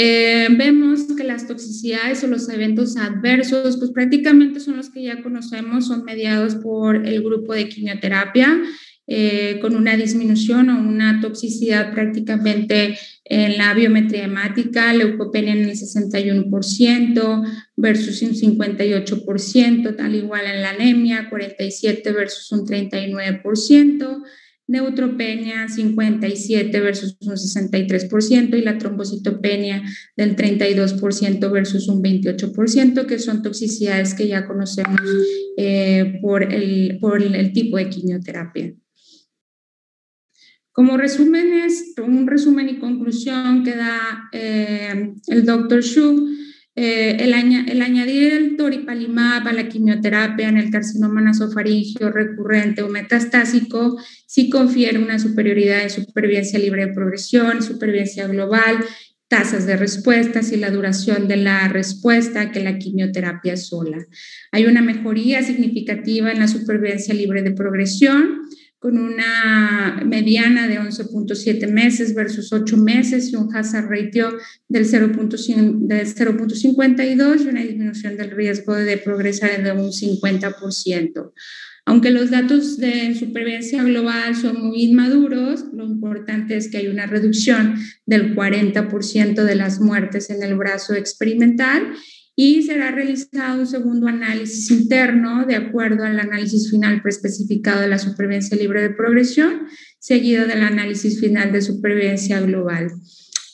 Eh, 0.00 0.46
vemos 0.56 1.08
que 1.16 1.24
las 1.24 1.48
toxicidades 1.48 2.22
o 2.22 2.28
los 2.28 2.48
eventos 2.48 2.96
adversos, 2.96 3.78
pues 3.78 3.90
prácticamente 3.90 4.60
son 4.60 4.76
los 4.76 4.90
que 4.90 5.02
ya 5.02 5.20
conocemos, 5.24 5.88
son 5.88 6.04
mediados 6.04 6.54
por 6.54 7.04
el 7.04 7.20
grupo 7.20 7.52
de 7.52 7.68
quimioterapia, 7.68 8.62
eh, 9.08 9.58
con 9.60 9.74
una 9.74 9.96
disminución 9.96 10.70
o 10.70 10.78
una 10.78 11.20
toxicidad 11.20 11.92
prácticamente 11.92 12.96
en 13.24 13.58
la 13.58 13.74
biometría 13.74 14.26
hemática, 14.26 14.94
leucopenia 14.94 15.54
en 15.54 15.64
el 15.64 15.74
61% 15.74 17.42
versus 17.74 18.22
un 18.22 18.34
58%, 18.36 19.96
tal 19.96 20.14
igual 20.14 20.46
en 20.46 20.62
la 20.62 20.70
anemia, 20.70 21.28
47 21.28 22.12
versus 22.12 22.52
un 22.52 22.64
39% 22.64 24.22
neutropenia 24.68 25.68
57 25.68 26.80
versus 26.80 27.16
un 27.22 27.32
63% 27.32 28.56
y 28.56 28.62
la 28.62 28.78
trombocitopenia 28.78 29.82
del 30.16 30.36
32% 30.36 31.50
versus 31.50 31.88
un 31.88 32.02
28%, 32.02 33.06
que 33.06 33.18
son 33.18 33.42
toxicidades 33.42 34.14
que 34.14 34.28
ya 34.28 34.46
conocemos 34.46 35.00
eh, 35.56 36.18
por, 36.22 36.52
el, 36.52 36.98
por 37.00 37.22
el 37.22 37.52
tipo 37.52 37.78
de 37.78 37.88
quimioterapia. 37.88 38.74
Como 40.70 40.96
resúmenes, 40.96 41.94
un 42.00 42.28
resumen 42.28 42.68
y 42.68 42.78
conclusión 42.78 43.64
que 43.64 43.74
da 43.74 44.28
eh, 44.32 45.12
el 45.26 45.44
doctor 45.44 45.82
Xu, 45.82 46.28
eh, 46.80 47.16
el, 47.24 47.34
añadir 47.34 48.32
el 48.34 48.56
toripalimab 48.56 49.48
a 49.48 49.52
la 49.52 49.68
quimioterapia 49.68 50.48
en 50.48 50.58
el 50.58 50.70
carcinoma 50.70 51.20
nasofaringio 51.20 52.12
recurrente 52.12 52.82
o 52.82 52.88
metastásico 52.88 54.00
sí 54.26 54.48
confiere 54.48 55.00
una 55.00 55.18
superioridad 55.18 55.82
en 55.82 55.90
supervivencia 55.90 56.56
libre 56.56 56.86
de 56.86 56.92
progresión, 56.92 57.64
supervivencia 57.64 58.28
global, 58.28 58.84
tasas 59.26 59.66
de 59.66 59.76
respuestas 59.76 60.52
y 60.52 60.56
la 60.56 60.70
duración 60.70 61.26
de 61.26 61.38
la 61.38 61.66
respuesta 61.66 62.52
que 62.52 62.62
la 62.62 62.78
quimioterapia 62.78 63.56
sola. 63.56 63.98
Hay 64.52 64.66
una 64.66 64.80
mejoría 64.80 65.42
significativa 65.42 66.30
en 66.30 66.38
la 66.38 66.46
supervivencia 66.46 67.12
libre 67.12 67.42
de 67.42 67.50
progresión 67.50 68.42
con 68.78 68.96
una 68.96 70.00
mediana 70.04 70.68
de 70.68 70.78
11.7 70.78 71.68
meses 71.70 72.14
versus 72.14 72.52
8 72.52 72.76
meses 72.76 73.32
y 73.32 73.36
un 73.36 73.54
hazard 73.54 73.88
ratio 73.88 74.36
del 74.68 74.86
0.52 74.86 77.44
y 77.44 77.48
una 77.48 77.62
disminución 77.62 78.16
del 78.16 78.30
riesgo 78.30 78.74
de 78.74 78.98
progresar 78.98 79.62
de 79.62 79.72
un 79.72 79.90
50%. 79.90 81.32
Aunque 81.86 82.10
los 82.10 82.30
datos 82.30 82.76
de 82.76 83.14
supervivencia 83.14 83.82
global 83.82 84.36
son 84.36 84.62
muy 84.62 84.82
inmaduros, 84.82 85.64
lo 85.72 85.86
importante 85.86 86.54
es 86.54 86.70
que 86.70 86.76
hay 86.76 86.88
una 86.88 87.06
reducción 87.06 87.76
del 88.04 88.36
40% 88.36 89.42
de 89.42 89.54
las 89.54 89.80
muertes 89.80 90.28
en 90.28 90.42
el 90.42 90.54
brazo 90.54 90.94
experimental 90.94 91.94
y 92.40 92.62
será 92.62 92.92
realizado 92.92 93.58
un 93.58 93.66
segundo 93.66 94.06
análisis 94.06 94.70
interno 94.70 95.44
de 95.44 95.56
acuerdo 95.56 96.04
al 96.04 96.20
análisis 96.20 96.70
final 96.70 97.02
preespecificado 97.02 97.80
de 97.80 97.88
la 97.88 97.98
supervivencia 97.98 98.56
libre 98.56 98.80
de 98.80 98.90
progresión, 98.90 99.66
seguido 99.98 100.46
del 100.46 100.62
análisis 100.62 101.18
final 101.18 101.50
de 101.50 101.62
supervivencia 101.62 102.40
global. 102.40 102.92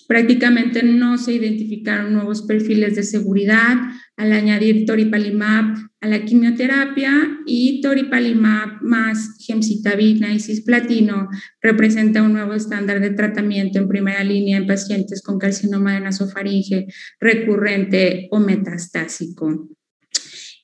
Prácticamente 0.07 0.83
no 0.83 1.17
se 1.19 1.33
identificaron 1.33 2.13
nuevos 2.13 2.43
perfiles 2.43 2.95
de 2.97 3.03
seguridad 3.03 3.77
al 4.17 4.33
añadir 4.33 4.85
toripalimab 4.87 5.77
a 6.01 6.07
la 6.07 6.25
quimioterapia 6.25 7.41
y 7.47 7.81
toripalimab 7.81 8.83
más 8.83 9.39
gemcitabina 9.47 10.33
y 10.35 10.41
cisplatino 10.41 11.29
representa 11.63 12.23
un 12.23 12.35
nuevo 12.35 12.53
estándar 12.53 13.01
de 13.01 13.11
tratamiento 13.11 13.79
en 13.79 13.89
primera 13.89 14.23
línea 14.23 14.59
en 14.59 14.67
pacientes 14.67 15.23
con 15.23 15.39
carcinoma 15.39 15.95
de 15.95 16.01
nasofaringe 16.01 16.87
recurrente 17.19 18.29
o 18.31 18.39
metastásico. 18.39 19.71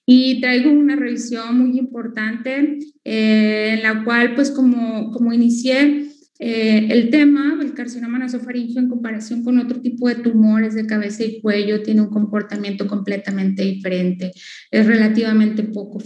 Y 0.04 0.40
traigo 0.40 0.70
una 0.72 0.96
revisión 0.96 1.56
muy 1.56 1.78
importante 1.78 2.78
eh, 3.04 3.74
en 3.74 3.82
la 3.82 4.04
cual, 4.04 4.34
pues 4.34 4.50
como, 4.50 5.10
como 5.12 5.32
inicié, 5.32 6.09
eh, 6.42 6.88
el 6.90 7.10
tema, 7.10 7.58
el 7.60 7.74
carcinoma 7.74 8.18
nasofaringio 8.18 8.80
en 8.80 8.88
comparación 8.88 9.44
con 9.44 9.58
otro 9.58 9.82
tipo 9.82 10.08
de 10.08 10.14
tumores 10.14 10.74
de 10.74 10.86
cabeza 10.86 11.22
y 11.22 11.38
cuello 11.42 11.82
tiene 11.82 12.00
un 12.00 12.08
comportamiento 12.08 12.86
completamente 12.86 13.62
diferente. 13.62 14.32
Es 14.70 14.86
relativamente 14.86 15.64
poco, 15.64 15.98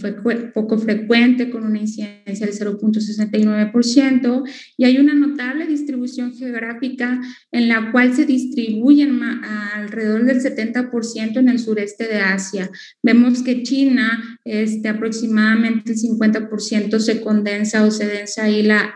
poco 0.52 0.78
frecuente 0.78 1.50
con 1.50 1.64
una 1.64 1.78
incidencia 1.78 2.46
del 2.46 2.58
0.69% 2.58 4.42
y 4.76 4.84
hay 4.84 4.98
una 4.98 5.14
notable 5.14 5.68
distribución 5.68 6.34
geográfica 6.34 7.20
en 7.52 7.68
la 7.68 7.92
cual 7.92 8.12
se 8.12 8.26
distribuyen 8.26 9.22
alrededor 9.22 10.24
del 10.24 10.40
70% 10.40 11.36
en 11.36 11.48
el 11.48 11.60
sureste 11.60 12.08
de 12.08 12.16
Asia. 12.16 12.68
Vemos 13.04 13.40
que 13.44 13.62
China, 13.62 14.40
este, 14.44 14.88
aproximadamente 14.88 15.92
el 15.92 15.98
50% 15.98 16.98
se 16.98 17.20
condensa 17.20 17.84
o 17.84 17.92
se 17.92 18.08
densa 18.08 18.42
ahí 18.44 18.64
la, 18.64 18.92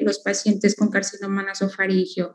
los 0.00 0.20
pacientes 0.20 0.75
con 0.76 0.90
carcinoma 0.90 1.42
nasofaringio. 1.42 2.34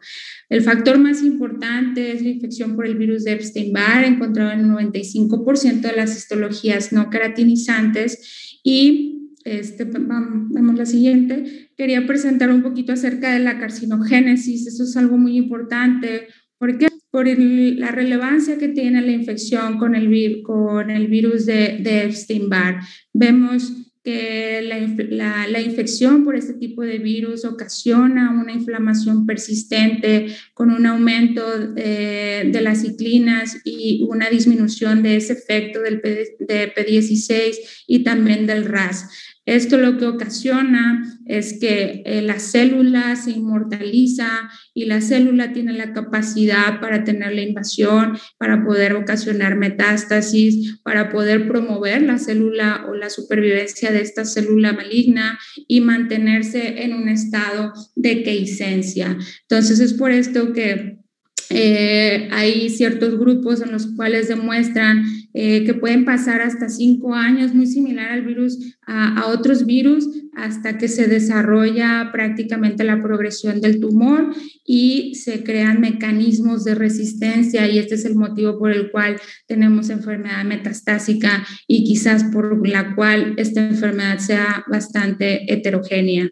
El 0.49 0.61
factor 0.61 0.97
más 0.97 1.21
importante 1.21 2.11
es 2.11 2.21
la 2.21 2.29
infección 2.29 2.75
por 2.75 2.85
el 2.85 2.97
virus 2.97 3.23
de 3.23 3.33
Epstein-Barr, 3.33 4.05
encontrado 4.05 4.51
en 4.51 4.61
el 4.61 4.65
95% 4.67 5.81
de 5.81 5.95
las 5.95 6.17
histologías 6.17 6.91
no 6.91 7.09
queratinizantes 7.09 8.59
y 8.63 9.11
este, 9.43 9.85
vamos, 9.85 10.77
la 10.77 10.85
siguiente. 10.85 11.69
Quería 11.77 12.05
presentar 12.05 12.51
un 12.51 12.61
poquito 12.61 12.93
acerca 12.93 13.33
de 13.33 13.39
la 13.39 13.59
carcinogénesis. 13.59 14.67
Eso 14.67 14.83
es 14.83 14.95
algo 14.97 15.17
muy 15.17 15.37
importante. 15.37 16.27
¿Por 16.57 16.77
qué? 16.77 16.87
Por 17.09 17.27
la 17.27 17.91
relevancia 17.91 18.57
que 18.57 18.69
tiene 18.69 19.01
la 19.01 19.11
infección 19.11 19.77
con 19.77 19.95
el, 19.95 20.41
con 20.43 20.89
el 20.89 21.07
virus 21.07 21.45
de, 21.45 21.79
de 21.81 22.05
Epstein-Barr. 22.05 22.81
Vemos 23.13 23.80
que 24.03 24.61
la, 25.09 25.47
la, 25.47 25.61
infección 25.61 26.23
por 26.23 26.35
este 26.35 26.53
tipo 26.53 26.81
de 26.81 26.97
virus 26.97 27.45
ocasiona 27.45 28.31
una 28.31 28.51
inflamación 28.51 29.27
persistente 29.27 30.35
con 30.55 30.71
un 30.71 30.87
aumento 30.87 31.47
de, 31.73 32.49
de 32.51 32.61
las 32.61 32.81
ciclinas 32.81 33.57
y 33.63 34.03
una 34.09 34.29
disminución 34.29 35.03
de 35.03 35.17
ese 35.17 35.33
efecto 35.33 35.81
del 35.81 36.01
P, 36.01 36.35
de 36.39 36.73
P16 36.73 37.57
y 37.85 38.03
también 38.03 38.47
del 38.47 38.65
RAS. 38.65 39.07
Esto 39.45 39.77
lo 39.77 39.97
que 39.97 40.05
ocasiona 40.05 41.03
es 41.25 41.57
que 41.59 42.03
eh, 42.05 42.21
la 42.21 42.39
célula 42.39 43.15
se 43.15 43.31
inmortaliza 43.31 44.29
y 44.75 44.85
la 44.85 45.01
célula 45.01 45.51
tiene 45.51 45.73
la 45.73 45.93
capacidad 45.93 46.79
para 46.79 47.03
tener 47.03 47.33
la 47.33 47.41
invasión, 47.41 48.17
para 48.37 48.63
poder 48.63 48.93
ocasionar 48.93 49.55
metástasis, 49.55 50.79
para 50.83 51.09
poder 51.09 51.47
promover 51.47 52.03
la 52.03 52.19
célula 52.19 52.85
o 52.87 52.95
la 52.95 53.09
supervivencia 53.09 53.91
de 53.91 54.01
esta 54.01 54.25
célula 54.25 54.73
maligna 54.73 55.39
y 55.67 55.81
mantenerse 55.81 56.83
en 56.83 56.93
un 56.93 57.09
estado 57.09 57.73
de 57.95 58.21
queiscencia. 58.21 59.17
Entonces 59.41 59.79
es 59.79 59.93
por 59.93 60.11
esto 60.11 60.53
que 60.53 61.01
eh, 61.49 62.29
hay 62.31 62.69
ciertos 62.69 63.17
grupos 63.17 63.61
en 63.61 63.71
los 63.71 63.87
cuales 63.95 64.29
demuestran 64.29 65.03
eh, 65.33 65.63
que 65.63 65.73
pueden 65.73 66.03
pasar 66.03 66.41
hasta 66.41 66.67
cinco 66.67 67.13
años, 67.13 67.53
muy 67.53 67.65
similar 67.65 68.11
al 68.11 68.25
virus, 68.25 68.77
a, 68.85 69.27
otros 69.27 69.65
virus, 69.65 70.07
hasta 70.33 70.77
que 70.77 70.87
se 70.87 71.07
desarrolla 71.07 72.09
prácticamente 72.11 72.83
la 72.83 73.01
progresión 73.01 73.61
del 73.61 73.79
tumor 73.79 74.33
y 74.65 75.15
se 75.15 75.43
crean 75.43 75.79
mecanismos 75.79 76.63
de 76.65 76.75
resistencia 76.75 77.67
y 77.67 77.79
este 77.79 77.95
es 77.95 78.05
el 78.05 78.15
motivo 78.15 78.59
por 78.59 78.71
el 78.71 78.91
cual 78.91 79.17
tenemos 79.47 79.89
enfermedad 79.89 80.43
metastásica 80.43 81.45
y 81.67 81.85
quizás 81.85 82.25
por 82.25 82.67
la 82.67 82.95
cual 82.95 83.35
esta 83.37 83.65
enfermedad 83.65 84.19
sea 84.19 84.65
bastante 84.69 85.51
heterogénea. 85.51 86.29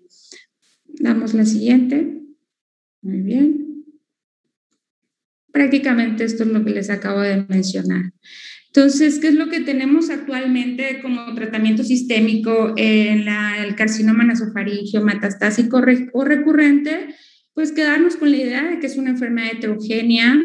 Damos 1.00 1.34
la 1.34 1.46
siguiente. 1.46 2.22
Muy 3.02 3.22
bien. 3.22 3.86
Prácticamente 5.52 6.26
esto 6.26 6.44
es 6.44 6.50
lo 6.50 6.64
que 6.64 6.72
les 6.72 6.90
acabo 6.90 7.22
de 7.22 7.46
mencionar. 7.48 8.12
Entonces, 8.74 9.18
¿qué 9.18 9.30
es 9.30 9.34
lo 9.34 9.50
que 9.50 9.62
tenemos 9.62 10.12
actualmente 10.12 11.00
como 11.02 11.34
tratamiento 11.34 11.84
sistémico 11.84 12.74
en 12.78 13.28
el 13.28 13.76
carcinoma 13.76 14.24
nasofaringio 14.24 15.02
metastásico 15.02 15.82
o 16.14 16.24
recurrente? 16.24 17.08
Pues 17.54 17.72
quedarnos 17.72 18.16
con 18.16 18.30
la 18.30 18.38
idea 18.38 18.64
de 18.70 18.80
que 18.80 18.86
es 18.86 18.98
una 18.98 19.10
enfermedad 19.10 19.54
heterogénea, 19.54 20.38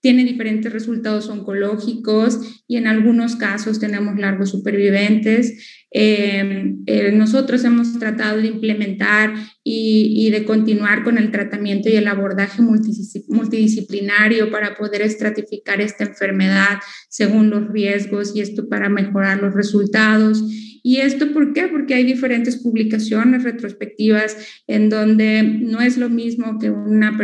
tiene 0.00 0.24
diferentes 0.24 0.72
resultados 0.72 1.28
oncológicos 1.28 2.62
y 2.68 2.76
en 2.76 2.86
algunos 2.86 3.36
casos 3.36 3.80
tenemos 3.80 4.18
largos 4.18 4.50
supervivientes. 4.50 5.83
Em, 5.96 6.82
eh, 6.86 7.12
nosotros 7.12 7.62
hemos 7.62 7.96
tratado 8.00 8.38
de 8.38 8.48
implementar 8.48 9.32
y, 9.62 10.28
de 10.30 10.44
continuar 10.44 11.04
con 11.04 11.18
el 11.18 11.30
tratamiento 11.30 11.88
y 11.88 11.94
el 11.94 12.08
abordaje 12.08 12.62
multidisciplinario 12.62 14.50
para 14.50 14.74
poder 14.74 15.02
estratificar 15.02 15.80
esta 15.80 16.02
enfermedad 16.02 16.80
según 17.08 17.48
los 17.48 17.68
riesgos 17.68 18.34
y 18.34 18.40
esto 18.40 18.68
para 18.68 18.88
mejorar 18.88 19.40
los 19.40 19.54
resultados 19.54 20.42
¿Y 20.86 20.98
esto 20.98 21.32
por 21.32 21.54
qué? 21.54 21.68
Porque 21.68 21.94
hay 21.94 22.04
diferentes 22.04 22.58
publicaciones 22.58 23.42
retrospectivas 23.42 24.36
en 24.66 24.90
donde 24.90 25.42
no 25.42 25.80
es 25.80 25.96
lo 25.96 26.10
mismo 26.10 26.58
que, 26.58 26.68
una, 26.68 27.18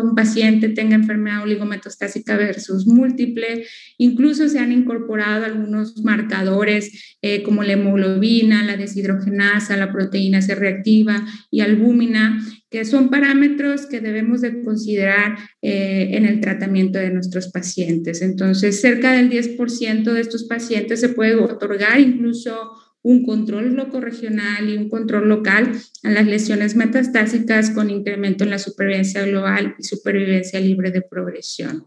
un 0.00 0.14
paciente 0.14 0.68
tenga 0.68 0.94
enfermedad 0.94 1.42
oligometastásica 1.42 2.36
versus 2.36 2.86
múltiple. 2.86 3.66
Incluso 3.98 4.48
se 4.48 4.60
han 4.60 4.70
incorporado 4.70 5.44
algunos 5.44 6.04
marcadores 6.04 7.16
eh, 7.20 7.42
como 7.42 7.64
la 7.64 7.72
hemoglobina, 7.72 8.62
la 8.62 8.76
deshidrogenasa, 8.76 9.76
la 9.76 9.90
proteína 9.90 10.40
C 10.40 10.54
reactiva 10.54 11.26
y 11.50 11.62
albúmina, 11.62 12.40
que 12.70 12.84
son 12.84 13.10
parámetros 13.10 13.86
que 13.86 14.00
debemos 14.00 14.40
de 14.40 14.62
considerar 14.62 15.36
eh, 15.62 16.10
en 16.12 16.26
el 16.26 16.40
tratamiento 16.40 16.98
de 17.00 17.10
nuestros 17.10 17.48
pacientes. 17.50 18.22
Entonces, 18.22 18.80
cerca 18.80 19.12
del 19.12 19.30
10% 19.30 20.12
de 20.12 20.20
estos 20.20 20.44
pacientes 20.44 21.00
se 21.00 21.08
puede 21.08 21.34
otorgar 21.36 21.98
incluso 21.98 22.35
un 23.02 23.24
control 23.24 23.76
regional 24.00 24.68
y 24.68 24.76
un 24.76 24.88
control 24.88 25.28
local 25.28 25.72
a 26.02 26.10
las 26.10 26.26
lesiones 26.26 26.74
metastásicas 26.74 27.70
con 27.70 27.88
incremento 27.88 28.42
en 28.42 28.50
la 28.50 28.58
supervivencia 28.58 29.24
global 29.24 29.76
y 29.78 29.84
supervivencia 29.84 30.58
libre 30.58 30.90
de 30.90 31.02
progresión. 31.02 31.86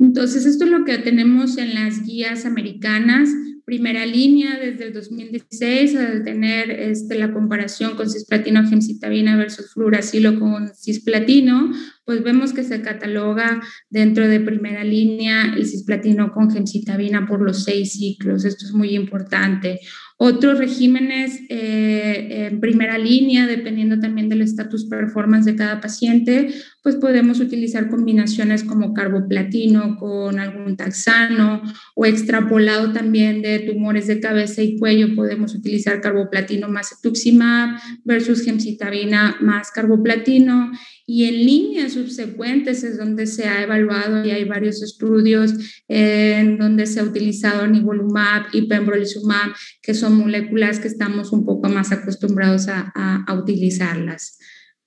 Entonces, 0.00 0.46
esto 0.46 0.64
es 0.64 0.70
lo 0.70 0.84
que 0.84 0.98
tenemos 0.98 1.58
en 1.58 1.74
las 1.74 2.04
guías 2.04 2.44
americanas 2.44 3.28
primera 3.64 4.04
línea 4.04 4.58
desde 4.58 4.84
el 4.84 4.92
2016 4.92 5.96
al 5.96 6.24
tener 6.24 6.70
este, 6.70 7.14
la 7.14 7.32
comparación 7.32 7.96
con 7.96 8.10
cisplatino 8.10 8.68
gemcitabina 8.68 9.36
versus 9.36 9.72
fluoracilo 9.72 10.38
con 10.38 10.68
cisplatino, 10.74 11.72
pues 12.04 12.22
vemos 12.22 12.52
que 12.52 12.62
se 12.62 12.82
cataloga 12.82 13.62
dentro 13.88 14.28
de 14.28 14.40
primera 14.40 14.84
línea 14.84 15.54
el 15.56 15.66
cisplatino 15.66 16.32
con 16.32 16.50
gemcitabina 16.50 17.26
por 17.26 17.40
los 17.40 17.64
seis 17.64 17.92
ciclos. 17.92 18.44
Esto 18.44 18.66
es 18.66 18.72
muy 18.72 18.94
importante. 18.94 19.80
Otros 20.16 20.58
regímenes 20.58 21.40
eh, 21.48 22.48
en 22.48 22.60
primera 22.60 22.98
línea, 22.98 23.46
dependiendo 23.46 23.98
también 23.98 24.28
del 24.28 24.42
estatus 24.42 24.86
performance 24.86 25.46
de 25.46 25.56
cada 25.56 25.80
paciente, 25.80 26.54
pues 26.84 26.96
podemos 26.96 27.40
utilizar 27.40 27.88
combinaciones 27.88 28.62
como 28.62 28.92
carboplatino 28.92 29.96
con 29.96 30.38
algún 30.38 30.76
taxano 30.76 31.62
o 31.94 32.04
extrapolado 32.04 32.92
también 32.92 33.40
de 33.40 33.60
tumores 33.60 34.06
de 34.06 34.20
cabeza 34.20 34.60
y 34.60 34.76
cuello, 34.76 35.14
podemos 35.16 35.54
utilizar 35.54 36.02
carboplatino 36.02 36.68
más 36.68 36.92
etuximab 36.92 37.80
versus 38.04 38.44
gemcitabina 38.44 39.38
más 39.40 39.70
carboplatino 39.70 40.72
y 41.06 41.24
en 41.24 41.34
líneas 41.46 41.94
subsecuentes 41.94 42.84
es 42.84 42.98
donde 42.98 43.26
se 43.26 43.48
ha 43.48 43.62
evaluado 43.62 44.22
y 44.22 44.32
hay 44.32 44.44
varios 44.44 44.82
estudios 44.82 45.54
en 45.88 46.58
donde 46.58 46.84
se 46.84 47.00
ha 47.00 47.04
utilizado 47.04 47.66
nivolumab 47.66 48.48
y 48.52 48.68
pembrolizumab, 48.68 49.52
que 49.80 49.94
son 49.94 50.18
moléculas 50.18 50.80
que 50.80 50.88
estamos 50.88 51.32
un 51.32 51.46
poco 51.46 51.70
más 51.70 51.92
acostumbrados 51.92 52.68
a, 52.68 52.92
a 53.26 53.34
utilizarlas. 53.34 54.38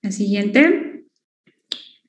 La 0.04 0.12
siguiente. 0.12 0.97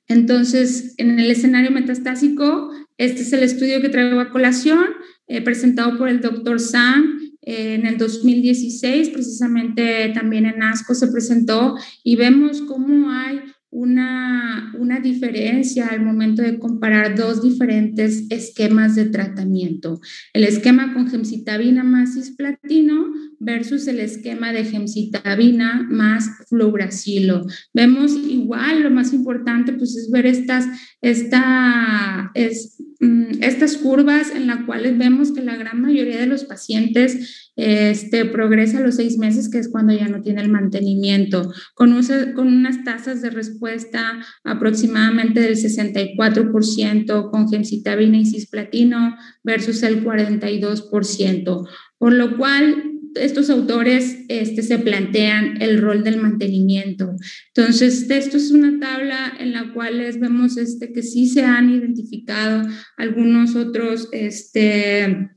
Entonces, 0.09 0.95
en 0.97 1.19
el 1.19 1.29
escenario 1.29 1.69
metastásico, 1.71 2.71
este 2.97 3.21
es 3.21 3.31
el 3.31 3.43
estudio 3.43 3.79
que 3.79 3.89
traigo 3.89 4.19
a 4.19 4.31
colación, 4.31 4.85
eh, 5.27 5.41
presentado 5.41 5.97
por 5.97 6.09
el 6.09 6.19
doctor 6.19 6.59
Sam 6.59 7.19
eh, 7.43 7.75
en 7.75 7.85
el 7.85 7.97
2016, 7.99 9.09
precisamente 9.09 10.11
también 10.15 10.47
en 10.47 10.63
ASCO 10.63 10.95
se 10.95 11.07
presentó, 11.09 11.75
y 12.03 12.15
vemos 12.15 12.61
cómo 12.63 13.11
hay 13.11 13.39
una, 13.79 14.73
una 14.77 14.99
diferencia 14.99 15.87
al 15.87 16.01
momento 16.01 16.41
de 16.41 16.59
comparar 16.59 17.15
dos 17.15 17.41
diferentes 17.41 18.25
esquemas 18.29 18.95
de 18.95 19.05
tratamiento. 19.05 20.01
El 20.33 20.43
esquema 20.43 20.93
con 20.93 21.09
gemcitabina 21.09 21.85
más 21.85 22.15
cisplatino 22.15 23.05
versus 23.39 23.87
el 23.87 24.01
esquema 24.01 24.51
de 24.51 24.65
gemcitabina 24.65 25.87
más 25.89 26.29
fluoracilo. 26.49 27.45
Vemos 27.73 28.11
igual, 28.11 28.83
lo 28.83 28.91
más 28.91 29.13
importante 29.13 29.71
pues 29.71 29.95
es 29.95 30.11
ver 30.11 30.25
estas, 30.25 30.65
esta, 31.01 32.31
es, 32.33 32.83
mm, 32.99 33.41
estas 33.41 33.77
curvas 33.77 34.31
en 34.35 34.47
las 34.47 34.65
cuales 34.65 34.97
vemos 34.97 35.31
que 35.31 35.41
la 35.41 35.55
gran 35.55 35.81
mayoría 35.81 36.19
de 36.19 36.27
los 36.27 36.43
pacientes 36.43 37.48
este, 37.59 38.23
progresa 38.25 38.77
a 38.77 38.81
los 38.81 38.95
seis 38.95 39.17
meses, 39.17 39.49
que 39.49 39.57
es 39.57 39.67
cuando 39.67 39.93
ya 39.93 40.07
no 40.07 40.21
tiene 40.21 40.41
el 40.41 40.49
mantenimiento, 40.49 41.51
con, 41.73 41.93
con 42.35 42.47
unas 42.47 42.83
tasas 42.85 43.21
de 43.21 43.29
respuesta 43.29 44.23
aproximadamente 44.43 45.41
del 45.41 45.55
64% 45.55 47.29
con 47.29 47.49
gemcitabina 47.49 48.17
y 48.17 48.25
cisplatino 48.25 49.15
versus 49.43 49.83
el 49.83 50.05
42%, 50.05 51.67
por 51.97 52.13
lo 52.13 52.37
cual 52.37 52.99
estos 53.15 53.49
autores 53.49 54.19
este, 54.27 54.61
se 54.61 54.79
plantean 54.79 55.61
el 55.61 55.81
rol 55.81 56.03
del 56.03 56.21
mantenimiento. 56.21 57.15
Entonces, 57.53 58.09
esto 58.09 58.37
es 58.37 58.51
una 58.51 58.79
tabla 58.79 59.33
en 59.39 59.51
la 59.51 59.73
cual 59.73 59.97
vemos 60.19 60.57
este, 60.57 60.93
que 60.93 61.03
sí 61.03 61.27
se 61.27 61.43
han 61.43 61.69
identificado 61.69 62.67
algunos 62.97 63.55
otros 63.55 64.09
este, 64.11 65.29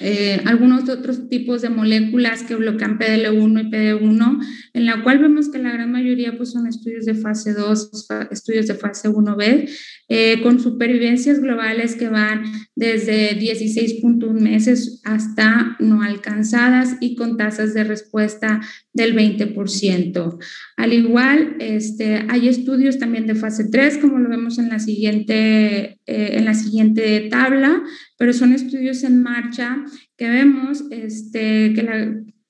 eh, 0.00 0.40
algunos 0.46 0.88
otros 0.88 1.28
tipos 1.28 1.62
de 1.62 1.70
moléculas 1.70 2.42
que 2.42 2.56
bloquean 2.56 2.98
PDL1 2.98 3.60
y 3.60 3.70
PD1, 3.70 4.46
en 4.74 4.86
la 4.86 5.02
cual 5.02 5.18
vemos 5.20 5.48
que 5.48 5.58
la 5.58 5.72
gran 5.72 5.92
mayoría 5.92 6.36
pues, 6.36 6.50
son 6.50 6.66
estudios 6.66 7.04
de 7.04 7.14
fase 7.14 7.52
2, 7.52 8.08
estudios 8.30 8.66
de 8.66 8.74
fase 8.74 9.08
1B, 9.08 9.68
eh, 10.08 10.40
con 10.42 10.60
supervivencias 10.60 11.40
globales 11.40 11.94
que 11.94 12.08
van 12.08 12.42
desde 12.74 13.38
16.1 13.38 14.32
meses 14.40 15.00
hasta 15.04 15.76
no 15.78 16.02
alcanzadas 16.02 16.96
y 17.00 17.14
con 17.14 17.36
tasas 17.36 17.72
de 17.72 17.84
respuesta 17.84 18.60
del 18.92 19.14
20%. 19.14 20.38
Al 20.76 20.92
igual, 20.92 21.56
este, 21.60 22.26
hay 22.28 22.48
estudios 22.48 22.98
también 22.98 23.26
de 23.26 23.34
fase 23.34 23.68
3, 23.70 23.98
como 23.98 24.18
lo 24.18 24.28
vemos 24.28 24.58
en 24.58 24.68
la 24.68 24.80
siguiente, 24.80 26.00
eh, 26.06 26.30
en 26.32 26.44
la 26.44 26.54
siguiente 26.54 27.28
tabla, 27.30 27.82
pero 28.18 28.32
son 28.32 28.52
estudios 28.52 29.04
en 29.04 29.22
marcha 29.22 29.71
que 30.16 30.28
vemos 30.28 30.84
este, 30.90 31.72
que 31.74 31.82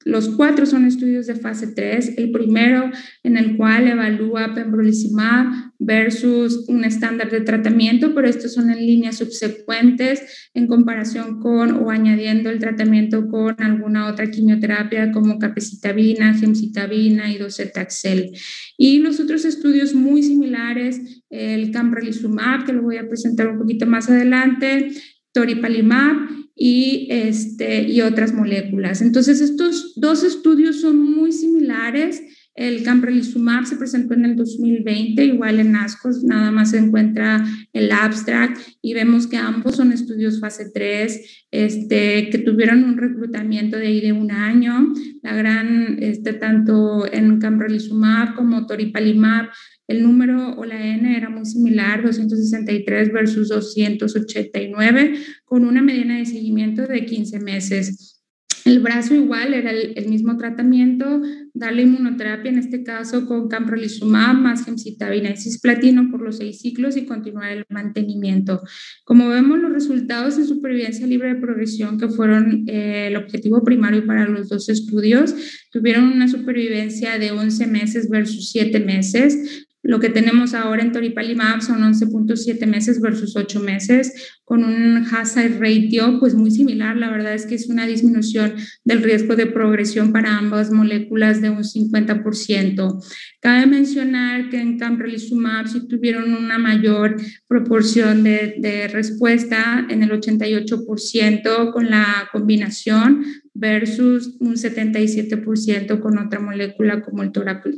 los 0.04 0.30
cuatro 0.30 0.66
son 0.66 0.84
estudios 0.84 1.26
de 1.26 1.34
fase 1.34 1.68
3. 1.68 2.14
El 2.18 2.32
primero 2.32 2.90
en 3.22 3.36
el 3.36 3.56
cual 3.56 3.88
evalúa 3.88 4.54
pembrolizumab 4.54 5.46
versus 5.78 6.68
un 6.68 6.84
estándar 6.84 7.30
de 7.30 7.40
tratamiento, 7.40 8.14
pero 8.14 8.28
estos 8.28 8.54
son 8.54 8.70
en 8.70 8.78
líneas 8.78 9.18
subsecuentes 9.18 10.50
en 10.54 10.66
comparación 10.66 11.40
con 11.40 11.72
o 11.72 11.90
añadiendo 11.90 12.50
el 12.50 12.58
tratamiento 12.58 13.28
con 13.28 13.54
alguna 13.58 14.08
otra 14.08 14.30
quimioterapia 14.30 15.12
como 15.12 15.38
capecitabina, 15.38 16.34
gemcitabina 16.34 17.32
y 17.32 17.38
docetaxel. 17.38 18.32
Y 18.76 18.98
los 18.98 19.20
otros 19.20 19.44
estudios 19.44 19.94
muy 19.94 20.22
similares, 20.22 21.22
el 21.30 21.70
cambrelizumab, 21.70 22.64
que 22.64 22.72
lo 22.72 22.82
voy 22.82 22.96
a 22.96 23.08
presentar 23.08 23.48
un 23.48 23.58
poquito 23.58 23.86
más 23.86 24.10
adelante, 24.10 24.90
toripalimab 25.32 26.41
y, 26.54 27.08
este, 27.10 27.82
y 27.82 28.00
otras 28.02 28.34
moléculas. 28.34 29.02
Entonces, 29.02 29.40
estos 29.40 29.94
dos 29.96 30.22
estudios 30.24 30.80
son 30.80 30.98
muy 30.98 31.32
similares. 31.32 32.22
El 32.54 32.82
cambrelizumab 32.82 33.64
se 33.64 33.76
presentó 33.76 34.12
en 34.12 34.26
el 34.26 34.36
2020, 34.36 35.24
igual 35.24 35.58
en 35.58 35.74
ASCOS, 35.74 36.22
nada 36.22 36.50
más 36.50 36.72
se 36.72 36.78
encuentra 36.78 37.42
el 37.72 37.90
abstract 37.90 38.58
y 38.82 38.92
vemos 38.92 39.26
que 39.26 39.38
ambos 39.38 39.76
son 39.76 39.90
estudios 39.90 40.38
fase 40.38 40.70
3, 40.72 41.46
este, 41.50 42.28
que 42.28 42.38
tuvieron 42.38 42.84
un 42.84 42.98
reclutamiento 42.98 43.78
de 43.78 43.86
ahí 43.86 44.00
de 44.02 44.12
un 44.12 44.30
año. 44.30 44.92
La 45.22 45.34
gran, 45.34 45.96
este, 46.02 46.34
tanto 46.34 47.10
en 47.10 47.38
cambrelizumab 47.38 48.34
como 48.34 48.66
toripalimab 48.66 49.48
el 49.92 50.02
número 50.02 50.54
o 50.56 50.64
la 50.64 50.84
N 50.84 51.16
era 51.16 51.30
muy 51.30 51.44
similar, 51.46 52.02
263 52.02 53.12
versus 53.12 53.48
289, 53.48 55.14
con 55.44 55.64
una 55.64 55.82
mediana 55.82 56.18
de 56.18 56.26
seguimiento 56.26 56.86
de 56.86 57.06
15 57.06 57.40
meses. 57.40 58.22
El 58.64 58.78
brazo 58.78 59.14
igual 59.14 59.54
era 59.54 59.72
el, 59.72 60.08
mismo 60.08 60.36
tratamiento, 60.36 61.20
darle 61.52 61.82
inmunoterapia, 61.82 62.50
en 62.50 62.58
este 62.58 62.84
caso 62.84 63.26
con 63.26 63.48
camprolizumab 63.48 64.36
más 64.36 64.64
gemcitabina 64.64 65.30
y 65.30 65.36
cisplatino 65.36 66.10
por 66.10 66.22
los 66.22 66.36
seis 66.36 66.60
ciclos 66.60 66.96
y 66.96 67.04
continuar 67.04 67.50
el 67.50 67.64
mantenimiento. 67.68 68.62
Como 69.04 69.28
vemos, 69.28 69.58
los 69.58 69.72
resultados 69.72 70.38
en 70.38 70.46
supervivencia 70.46 71.06
libre 71.06 71.34
de 71.34 71.40
progresión, 71.40 71.98
que 71.98 72.08
fueron 72.08 72.64
eh, 72.68 73.08
el 73.08 73.16
objetivo 73.16 73.64
primario 73.64 74.06
para 74.06 74.28
los 74.28 74.48
dos 74.48 74.68
estudios, 74.68 75.34
tuvieron 75.72 76.04
una 76.04 76.28
supervivencia 76.28 77.18
de 77.18 77.32
11 77.32 77.66
meses 77.66 78.08
versus 78.08 78.50
7 78.50 78.78
meses, 78.78 79.66
lo 79.82 79.98
que 79.98 80.10
tenemos 80.10 80.54
ahora 80.54 80.82
en 80.82 80.92
Toripalimab 80.92 81.60
son 81.60 81.82
11.7 81.82 82.66
meses 82.66 83.00
versus 83.00 83.36
8 83.36 83.60
meses, 83.60 84.38
con 84.44 84.64
un 84.64 85.04
hazard 85.12 85.58
ratio 85.58 86.18
pues 86.20 86.34
muy 86.34 86.50
similar. 86.50 86.96
La 86.96 87.10
verdad 87.10 87.34
es 87.34 87.46
que 87.46 87.56
es 87.56 87.68
una 87.68 87.86
disminución 87.86 88.54
del 88.84 89.02
riesgo 89.02 89.34
de 89.34 89.46
progresión 89.46 90.12
para 90.12 90.38
ambas 90.38 90.70
moléculas 90.70 91.40
de 91.40 91.50
un 91.50 91.64
50%. 91.64 93.04
Cabe 93.40 93.66
mencionar 93.66 94.50
que 94.50 94.60
en 94.60 94.78
camrelizumab 94.78 95.66
sí 95.66 95.88
tuvieron 95.88 96.32
una 96.32 96.58
mayor 96.58 97.16
proporción 97.48 98.22
de, 98.22 98.54
de 98.58 98.86
respuesta 98.88 99.84
en 99.88 100.04
el 100.04 100.10
88% 100.10 101.72
con 101.72 101.90
la 101.90 102.28
combinación 102.30 103.24
versus 103.54 104.36
un 104.40 104.56
77% 104.56 106.00
con 106.00 106.18
otra 106.18 106.40
molécula 106.40 107.02
como 107.02 107.22
el 107.22 107.32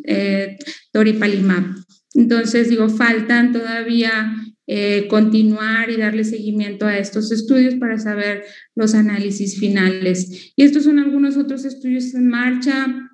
eh, 0.05 0.57
toripalimab. 0.93 1.65
Entonces, 2.15 2.69
digo, 2.69 2.89
faltan 2.89 3.53
todavía 3.53 4.37
eh, 4.67 5.09
continuar 5.09 5.91
y 5.91 5.97
darle 5.97 6.25
seguimiento 6.25 6.87
a 6.87 6.97
estos 6.97 7.33
estudios 7.33 7.75
para 7.75 7.99
saber 7.99 8.45
los 8.75 8.95
análisis 8.95 9.59
finales. 9.59 10.53
Y 10.57 10.63
estos 10.63 10.85
son 10.85 10.99
algunos 10.99 11.37
otros 11.37 11.65
estudios 11.65 12.15
en 12.15 12.29
marcha 12.29 13.11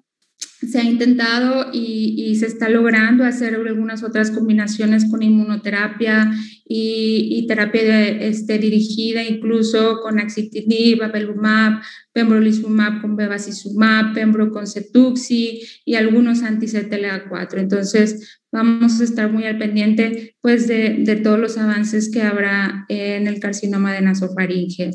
se 0.67 0.79
ha 0.79 0.85
intentado 0.85 1.71
y, 1.73 2.37
se 2.37 2.47
está 2.47 2.69
logrando 2.69 3.25
hacer 3.25 3.55
algunas 3.55 4.03
otras 4.03 4.31
combinaciones 4.31 5.11
con 5.11 5.23
inmunoterapia 5.23 6.31
y, 6.65 7.47
terapia 7.49 8.09
este, 8.09 8.59
dirigida 8.59 9.23
incluso 9.23 10.01
con 10.01 10.19
axitinib, 10.19 11.03
abelumab, 11.03 11.83
pembrolizumab 12.13 13.01
con 13.01 13.17
bevacizumab, 13.17 14.15
pembro 14.15 14.51
con 14.51 14.67
cetuxi 14.67 15.63
y 15.85 15.95
algunos 15.95 16.43
anti-CTLA4. 16.43 17.59
Entonces, 17.59 18.41
vamos 18.53 19.01
a 19.01 19.05
estar 19.05 19.31
muy 19.31 19.45
al 19.45 19.59
pendiente 19.59 20.37
pues, 20.41 20.69
de, 20.69 20.99
de 21.01 21.17
todos 21.17 21.39
los 21.39 21.59
avances 21.59 22.11
que 22.11 22.23
habrá 22.23 22.87
en 22.89 23.27
el 23.27 23.41
carcinoma 23.41 23.93
de 23.93 24.03
nasofaringe. 24.03 24.93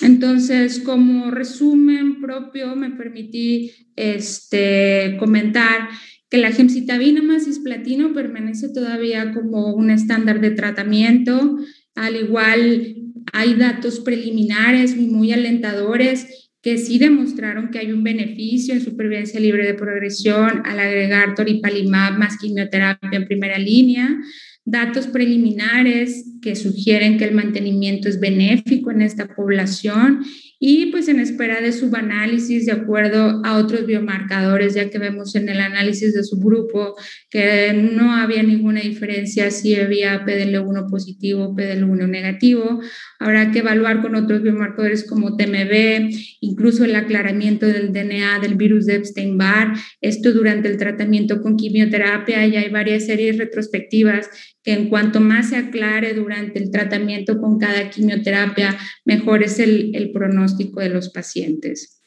Entonces, 0.00 0.80
como 0.80 1.30
resumen 1.30 2.20
propio, 2.20 2.74
me 2.76 2.90
permití 2.90 3.70
este, 3.96 5.16
comentar 5.18 5.88
que 6.28 6.38
la 6.38 6.52
gemcitabina 6.52 7.22
más 7.22 7.44
cisplatino 7.44 8.12
permanece 8.12 8.68
todavía 8.68 9.32
como 9.32 9.74
un 9.74 9.90
estándar 9.90 10.40
de 10.40 10.50
tratamiento. 10.50 11.58
Al 11.94 12.16
igual, 12.16 12.96
hay 13.32 13.54
datos 13.54 14.00
preliminares 14.00 14.96
muy 14.96 15.32
alentadores 15.32 16.50
que 16.60 16.78
sí 16.78 16.98
demostraron 16.98 17.70
que 17.70 17.78
hay 17.78 17.92
un 17.92 18.02
beneficio 18.02 18.74
en 18.74 18.80
supervivencia 18.80 19.38
libre 19.38 19.66
de 19.66 19.74
progresión 19.74 20.62
al 20.64 20.80
agregar 20.80 21.34
toripalimab 21.34 22.18
más 22.18 22.38
quimioterapia 22.38 23.10
en 23.12 23.26
primera 23.26 23.58
línea 23.58 24.18
datos 24.64 25.06
preliminares 25.06 26.33
que 26.44 26.54
sugieren 26.56 27.16
que 27.16 27.24
el 27.24 27.34
mantenimiento 27.34 28.06
es 28.06 28.20
benéfico 28.20 28.90
en 28.90 29.00
esta 29.00 29.34
población 29.34 30.20
y 30.66 30.86
pues 30.86 31.08
en 31.08 31.18
espera 31.18 31.60
de 31.60 31.72
subanálisis 31.72 32.66
de 32.66 32.72
acuerdo 32.72 33.42
a 33.44 33.56
otros 33.56 33.86
biomarcadores, 33.86 34.74
ya 34.74 34.88
que 34.88 34.98
vemos 34.98 35.34
en 35.36 35.48
el 35.48 35.60
análisis 35.60 36.14
de 36.14 36.22
su 36.22 36.38
grupo 36.38 36.96
que 37.30 37.72
no 37.72 38.12
había 38.12 38.42
ninguna 38.42 38.80
diferencia 38.80 39.50
si 39.50 39.74
había 39.74 40.24
PDL1 40.24 40.90
positivo 40.90 41.44
o 41.44 41.56
PDL1 41.56 42.08
negativo. 42.08 42.80
Habrá 43.18 43.50
que 43.50 43.60
evaluar 43.60 44.02
con 44.02 44.14
otros 44.14 44.42
biomarcadores 44.42 45.06
como 45.06 45.36
TMB, 45.36 46.10
incluso 46.40 46.84
el 46.84 46.94
aclaramiento 46.94 47.66
del 47.66 47.92
DNA 47.92 48.40
del 48.40 48.54
virus 48.54 48.86
de 48.86 48.96
Epstein-Barr, 48.96 49.74
esto 50.00 50.32
durante 50.32 50.68
el 50.68 50.76
tratamiento 50.76 51.40
con 51.40 51.56
quimioterapia, 51.56 52.46
ya 52.46 52.60
hay 52.60 52.70
varias 52.70 53.06
series 53.06 53.38
retrospectivas 53.38 54.28
que 54.62 54.72
en 54.72 54.88
cuanto 54.88 55.20
más 55.20 55.50
se 55.50 55.56
aclare 55.56 56.14
durante 56.14 56.33
el 56.34 56.70
tratamiento 56.70 57.40
con 57.40 57.58
cada 57.58 57.90
quimioterapia, 57.90 58.76
mejor 59.04 59.42
es 59.42 59.58
el, 59.58 59.94
el 59.94 60.12
pronóstico 60.12 60.80
de 60.80 60.90
los 60.90 61.10
pacientes. 61.10 62.02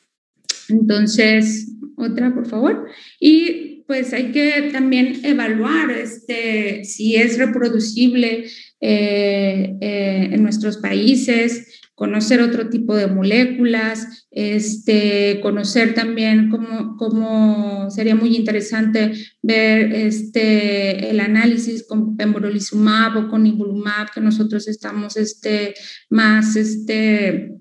Entonces, 0.70 1.74
otra, 1.96 2.34
por 2.34 2.48
favor. 2.48 2.88
Y 3.20 3.84
pues 3.88 4.13
hay 4.13 4.32
que 4.32 4.70
también 4.72 5.22
evaluar 5.24 5.92
este, 5.92 6.84
si 6.84 7.16
es 7.16 7.38
reproducible 7.38 8.46
eh, 8.82 9.76
eh, 9.82 10.30
en 10.32 10.44
nuestros 10.44 10.78
países, 10.78 11.77
conocer 11.98 12.42
otro 12.42 12.70
tipo 12.70 12.96
de 12.96 13.08
moléculas, 13.08 14.28
este, 14.30 15.40
conocer 15.42 15.96
también 15.96 16.52
cómo, 16.52 16.96
cómo 16.96 17.90
sería 17.90 18.14
muy 18.14 18.36
interesante 18.36 19.14
ver 19.42 19.92
este, 19.94 21.10
el 21.10 21.20
análisis 21.20 21.88
con 21.88 22.16
pembrolizumab 22.16 23.18
o 23.18 23.28
con 23.30 23.42
nivolumab, 23.42 24.12
que 24.14 24.22
nosotros 24.22 24.68
estamos 24.68 25.18
este, 25.18 25.74
más, 26.08 26.56
este, 26.56 27.56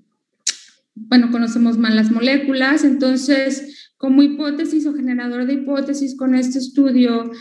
bueno, 0.93 1.31
conocemos 1.31 1.79
más 1.79 1.95
las 1.95 2.11
moléculas, 2.11 2.83
entonces 2.83 3.91
como 3.97 4.21
hipótesis 4.21 4.85
o 4.85 4.93
generador 4.93 5.47
de 5.47 5.53
hipótesis 5.53 6.15
con 6.15 6.35
este 6.35 6.59
estudio 6.59 7.31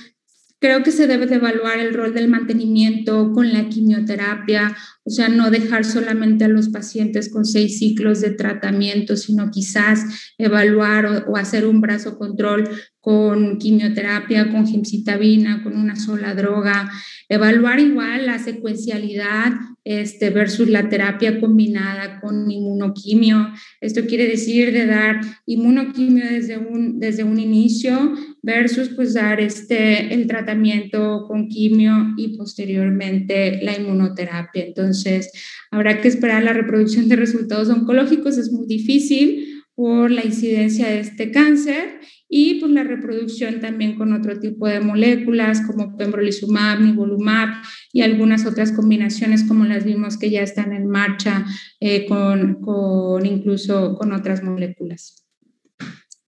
Creo 0.58 0.82
que 0.82 0.90
se 0.90 1.06
debe 1.06 1.26
de 1.26 1.34
evaluar 1.34 1.78
el 1.78 1.92
rol 1.92 2.14
del 2.14 2.28
mantenimiento 2.28 3.30
con 3.32 3.52
la 3.52 3.68
quimioterapia, 3.68 4.74
o 5.04 5.10
sea, 5.10 5.28
no 5.28 5.50
dejar 5.50 5.84
solamente 5.84 6.44
a 6.44 6.48
los 6.48 6.70
pacientes 6.70 7.30
con 7.30 7.44
seis 7.44 7.78
ciclos 7.78 8.22
de 8.22 8.30
tratamiento, 8.30 9.16
sino 9.16 9.50
quizás 9.50 10.32
evaluar 10.38 11.26
o, 11.28 11.36
hacer 11.36 11.66
un 11.66 11.82
brazo 11.82 12.16
control 12.16 12.70
con 13.00 13.58
quimioterapia, 13.58 14.50
con 14.50 14.66
gemcitabina, 14.66 15.62
con 15.62 15.76
una 15.76 15.94
sola 15.94 16.34
droga, 16.34 16.90
evaluar 17.28 17.78
igual 17.78 18.24
la 18.24 18.38
secuencialidad 18.38 19.52
este, 19.86 20.30
versus 20.30 20.68
la 20.68 20.88
terapia 20.88 21.38
combinada 21.38 22.18
con 22.20 22.50
inmunoquimio. 22.50 23.52
Esto 23.80 24.04
quiere 24.04 24.26
decir 24.26 24.72
de 24.72 24.84
dar 24.84 25.20
inmunoquimio 25.46 26.24
desde 26.28 26.58
un, 26.58 26.98
desde 26.98 27.22
un 27.22 27.38
inicio 27.38 28.12
versus 28.42 28.88
pues 28.88 29.14
dar 29.14 29.40
este, 29.40 30.12
el 30.12 30.26
tratamiento 30.26 31.26
con 31.28 31.48
quimio 31.48 32.14
y 32.16 32.36
posteriormente 32.36 33.62
la 33.62 33.78
inmunoterapia. 33.78 34.64
Entonces, 34.64 35.30
habrá 35.70 36.00
que 36.00 36.08
esperar 36.08 36.42
la 36.42 36.52
reproducción 36.52 37.08
de 37.08 37.14
resultados 37.14 37.68
oncológicos, 37.68 38.38
es 38.38 38.50
muy 38.50 38.66
difícil 38.66 39.45
por 39.76 40.10
la 40.10 40.24
incidencia 40.24 40.88
de 40.88 41.00
este 41.00 41.30
cáncer 41.30 42.00
y 42.28 42.60
por 42.60 42.70
la 42.70 42.82
reproducción 42.82 43.60
también 43.60 43.94
con 43.94 44.14
otro 44.14 44.40
tipo 44.40 44.66
de 44.66 44.80
moléculas 44.80 45.60
como 45.60 45.96
pembrolizumab, 45.96 46.80
nivolumab 46.80 47.50
y 47.92 48.00
algunas 48.00 48.46
otras 48.46 48.72
combinaciones 48.72 49.44
como 49.44 49.64
las 49.64 49.84
vimos 49.84 50.18
que 50.18 50.30
ya 50.30 50.40
están 50.40 50.72
en 50.72 50.88
marcha 50.88 51.44
eh, 51.78 52.06
con, 52.06 52.60
con 52.62 53.24
incluso 53.26 53.96
con 53.96 54.12
otras 54.12 54.42
moléculas. 54.42 55.25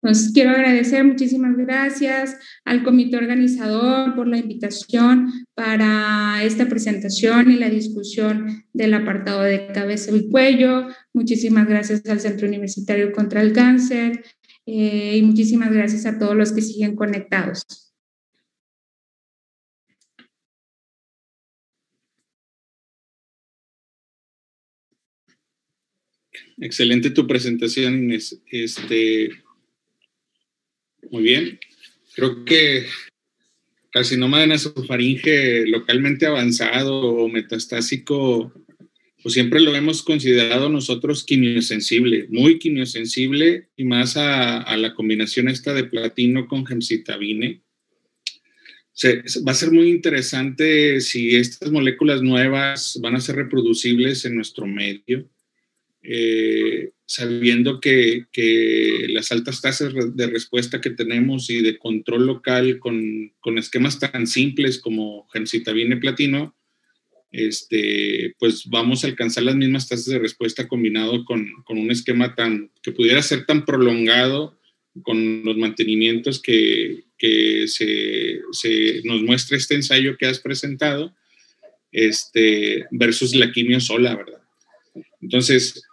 Entonces, 0.01 0.31
quiero 0.33 0.51
agradecer 0.51 1.05
muchísimas 1.05 1.57
gracias 1.57 2.37
al 2.65 2.85
comité 2.85 3.17
organizador 3.17 4.15
por 4.15 4.29
la 4.29 4.39
invitación 4.39 5.33
para 5.55 6.45
esta 6.45 6.69
presentación 6.69 7.51
y 7.51 7.57
la 7.57 7.69
discusión 7.69 8.65
del 8.73 8.95
apartado 8.95 9.43
de 9.43 9.67
cabeza 9.73 10.15
y 10.15 10.31
cuello. 10.31 10.87
Muchísimas 11.13 11.69
gracias 11.69 12.07
al 12.07 12.21
Centro 12.21 12.47
Universitario 12.47 13.11
contra 13.11 13.43
el 13.43 13.53
Cáncer 13.53 14.23
eh, 14.67 15.17
y 15.19 15.23
muchísimas 15.23 15.73
gracias 15.73 16.07
a 16.07 16.19
todos 16.19 16.37
los 16.37 16.53
que 16.53 16.63
siguen 16.63 16.95
conectados. 16.95 17.65
Excelente 26.61 27.11
tu 27.11 27.27
presentación, 27.27 28.05
Inés. 28.05 28.41
Este, 28.51 29.31
muy 31.11 31.23
bien. 31.23 31.59
Creo 32.15 32.45
que 32.45 32.87
carcinoma 33.91 34.41
de 34.41 34.49
nasofaringe 34.49 35.67
localmente 35.67 36.27
avanzado 36.27 37.01
o 37.01 37.29
metastásico, 37.29 38.53
pues 39.23 39.35
siempre 39.35 39.61
lo 39.61 39.75
hemos 39.75 40.03
considerado 40.03 40.69
nosotros 40.69 41.25
quimiosensible, 41.25 42.27
muy 42.31 42.59
quimiosensible 42.59 43.69
y 43.77 43.85
más 43.85 44.17
a, 44.17 44.77
la 44.77 44.95
combinación 44.95 45.49
esta 45.49 45.75
de 45.75 45.85
platino 45.85 46.47
con 46.47 46.67
gemcitabine. 46.67 47.63
va 49.47 49.53
a 49.53 49.55
ser 49.55 49.71
muy 49.71 49.89
interesante 49.89 51.01
si 51.01 51.37
estas 51.37 51.71
moléculas 51.71 52.23
nuevas 52.23 52.99
van 53.03 53.17
a 53.17 53.21
ser 53.21 53.37
reproducibles 53.37 54.25
en 54.25 54.37
nuestro 54.37 54.67
medio. 54.67 55.29
Eh, 56.03 56.93
sabiendo 57.07 57.81
que, 57.81 58.27
las 59.09 59.33
altas 59.33 59.61
tasas 59.61 59.93
de 60.15 60.27
respuesta 60.27 60.81
que 60.81 60.91
tenemos 60.91 61.51
y 61.51 61.63
de 61.63 61.79
control 61.79 62.27
local 62.27 62.79
con, 62.79 63.33
esquemas 63.57 63.99
tan 63.99 64.27
simples 64.27 64.79
como 64.79 65.27
gemcitabina 65.33 65.97
y 65.97 66.01
platino, 66.01 66.55
este, 67.31 68.35
pues 68.39 68.67
vamos 68.67 69.05
a 69.05 69.07
alcanzar 69.07 69.45
las 69.45 69.57
mismas 69.57 69.89
tasas 69.89 70.07
de 70.07 70.19
respuesta 70.19 70.69
combinado 70.69 71.25
con, 71.25 71.47
un 71.69 71.91
esquema 71.91 72.35
tan, 72.35 72.71
que 72.83 72.93
pudiera 72.93 73.23
ser 73.23 73.47
tan 73.47 73.65
prolongado 73.65 74.59
con 75.03 75.45
los 75.45 75.57
mantenimientos 75.57 76.41
que, 76.43 77.05
se, 77.67 78.41
se, 78.53 79.03
nos 79.05 79.23
muestra 79.23 79.57
este 79.57 79.75
ensayo 79.75 80.17
que 80.17 80.27
has 80.27 80.41
presentado 80.41 81.15
este, 81.91 82.87
versus 82.91 83.35
la 83.35 83.51
quimio 83.51 83.81
sola, 83.81 84.15
¿verdad? 84.15 84.43
Entonces, 85.21 85.88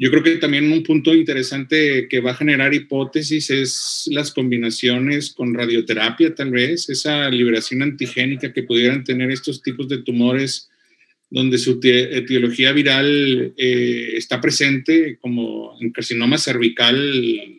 yo 0.00 0.10
creo 0.10 0.22
que 0.22 0.36
también 0.36 0.72
un 0.72 0.82
punto 0.82 1.14
interesante 1.14 2.08
que 2.08 2.20
va 2.20 2.30
a 2.30 2.34
generar 2.34 2.72
hipótesis 2.72 3.50
es 3.50 4.08
las 4.10 4.32
combinaciones 4.32 5.30
con 5.30 5.52
radioterapia, 5.52 6.34
tal 6.34 6.52
vez, 6.52 6.88
esa 6.88 7.28
liberación 7.28 7.82
antigénica 7.82 8.50
que 8.50 8.62
pudieran 8.62 9.04
tener 9.04 9.30
estos 9.30 9.62
tipos 9.62 9.88
de 9.88 9.98
tumores 9.98 10.70
donde 11.28 11.58
su 11.58 11.78
etiología 11.82 12.72
viral 12.72 13.52
eh, 13.58 14.12
está 14.14 14.40
presente, 14.40 15.18
como 15.20 15.76
en 15.82 15.92
carcinoma 15.92 16.38
cervical 16.38 16.96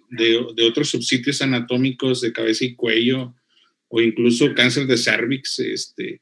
de, 0.10 0.38
otros 0.66 0.90
subsitios 0.90 1.44
anatómicos 1.44 2.22
de 2.22 2.34
cabeza 2.34 2.66
y 2.66 2.74
cuello, 2.74 3.36
o 3.88 4.02
incluso 4.02 4.52
cáncer 4.56 4.88
de 4.88 4.98
cervix, 4.98 5.60
este, 5.60 6.22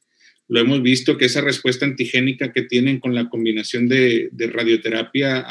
lo 0.50 0.58
hemos 0.58 0.82
visto 0.82 1.16
que 1.16 1.26
esa 1.26 1.42
respuesta 1.42 1.86
antigénica 1.86 2.52
que 2.52 2.62
tienen 2.62 2.98
con 2.98 3.14
la 3.14 3.28
combinación 3.28 3.88
de, 3.88 4.30
radioterapia 4.52 5.46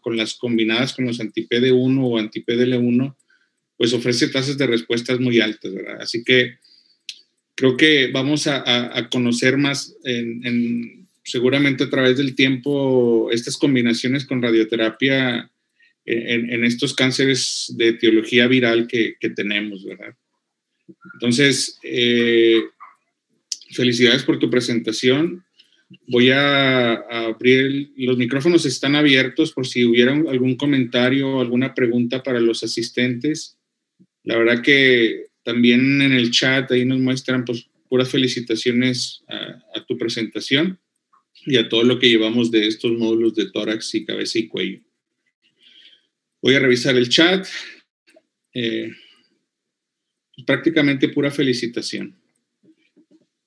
con 0.00 0.16
las 0.16 0.32
combinadas 0.32 0.94
con 0.94 1.04
los 1.04 1.20
anti-PD1 1.20 1.98
o 2.02 2.18
anti-PDL1, 2.18 3.14
pues 3.76 3.92
ofrece 3.92 4.28
tasas 4.28 4.56
de 4.56 4.66
respuestas 4.66 5.20
muy 5.20 5.40
altas, 5.40 5.74
¿verdad? 5.74 6.00
Así 6.00 6.24
que 6.24 6.54
creo 7.54 7.76
que 7.76 8.10
vamos 8.12 8.46
a, 8.46 9.08
conocer 9.10 9.58
más 9.58 9.94
seguramente 11.22 11.84
a 11.84 11.90
través 11.90 12.16
del 12.16 12.34
tiempo 12.34 13.28
estas 13.30 13.58
combinaciones 13.58 14.24
con 14.24 14.40
radioterapia 14.40 15.50
en, 16.06 16.64
estos 16.64 16.94
cánceres 16.94 17.74
de 17.76 17.88
etiología 17.88 18.46
viral 18.46 18.86
que, 18.86 19.16
que 19.20 19.28
tenemos, 19.28 19.84
¿verdad? 19.84 20.14
Entonces, 21.12 21.78
eh, 21.82 22.62
felicidades 23.74 24.22
por 24.22 24.38
tu 24.38 24.50
presentación. 24.50 25.44
Voy 26.08 26.30
a, 26.30 26.94
abrir, 26.94 27.92
los 27.96 28.16
micrófonos 28.16 28.66
están 28.66 28.96
abiertos 28.96 29.52
por 29.52 29.66
si 29.66 29.84
hubiera 29.84 30.12
algún 30.12 30.56
comentario 30.56 31.28
o 31.28 31.40
alguna 31.40 31.74
pregunta 31.74 32.22
para 32.22 32.40
los 32.40 32.62
asistentes. 32.62 33.58
La 34.22 34.36
verdad 34.36 34.62
que 34.62 35.26
también 35.42 36.00
en 36.00 36.12
el 36.12 36.30
chat 36.30 36.70
ahí 36.72 36.84
nos 36.84 36.98
muestran 36.98 37.44
pues, 37.44 37.68
puras 37.88 38.08
felicitaciones 38.08 39.22
a, 39.28 39.84
tu 39.86 39.98
presentación 39.98 40.78
y 41.46 41.56
a 41.56 41.68
todo 41.68 41.84
lo 41.84 41.98
que 41.98 42.08
llevamos 42.08 42.50
de 42.50 42.66
estos 42.66 42.92
módulos 42.92 43.34
de 43.34 43.50
tórax 43.50 43.94
y 43.94 44.04
cabeza 44.04 44.38
y 44.38 44.48
cuello. 44.48 44.80
Voy 46.40 46.54
a 46.54 46.60
revisar 46.60 46.96
el 46.96 47.08
chat. 47.08 47.46
Eh, 48.54 48.90
prácticamente 50.46 51.08
pura 51.08 51.30
felicitación. 51.30 52.16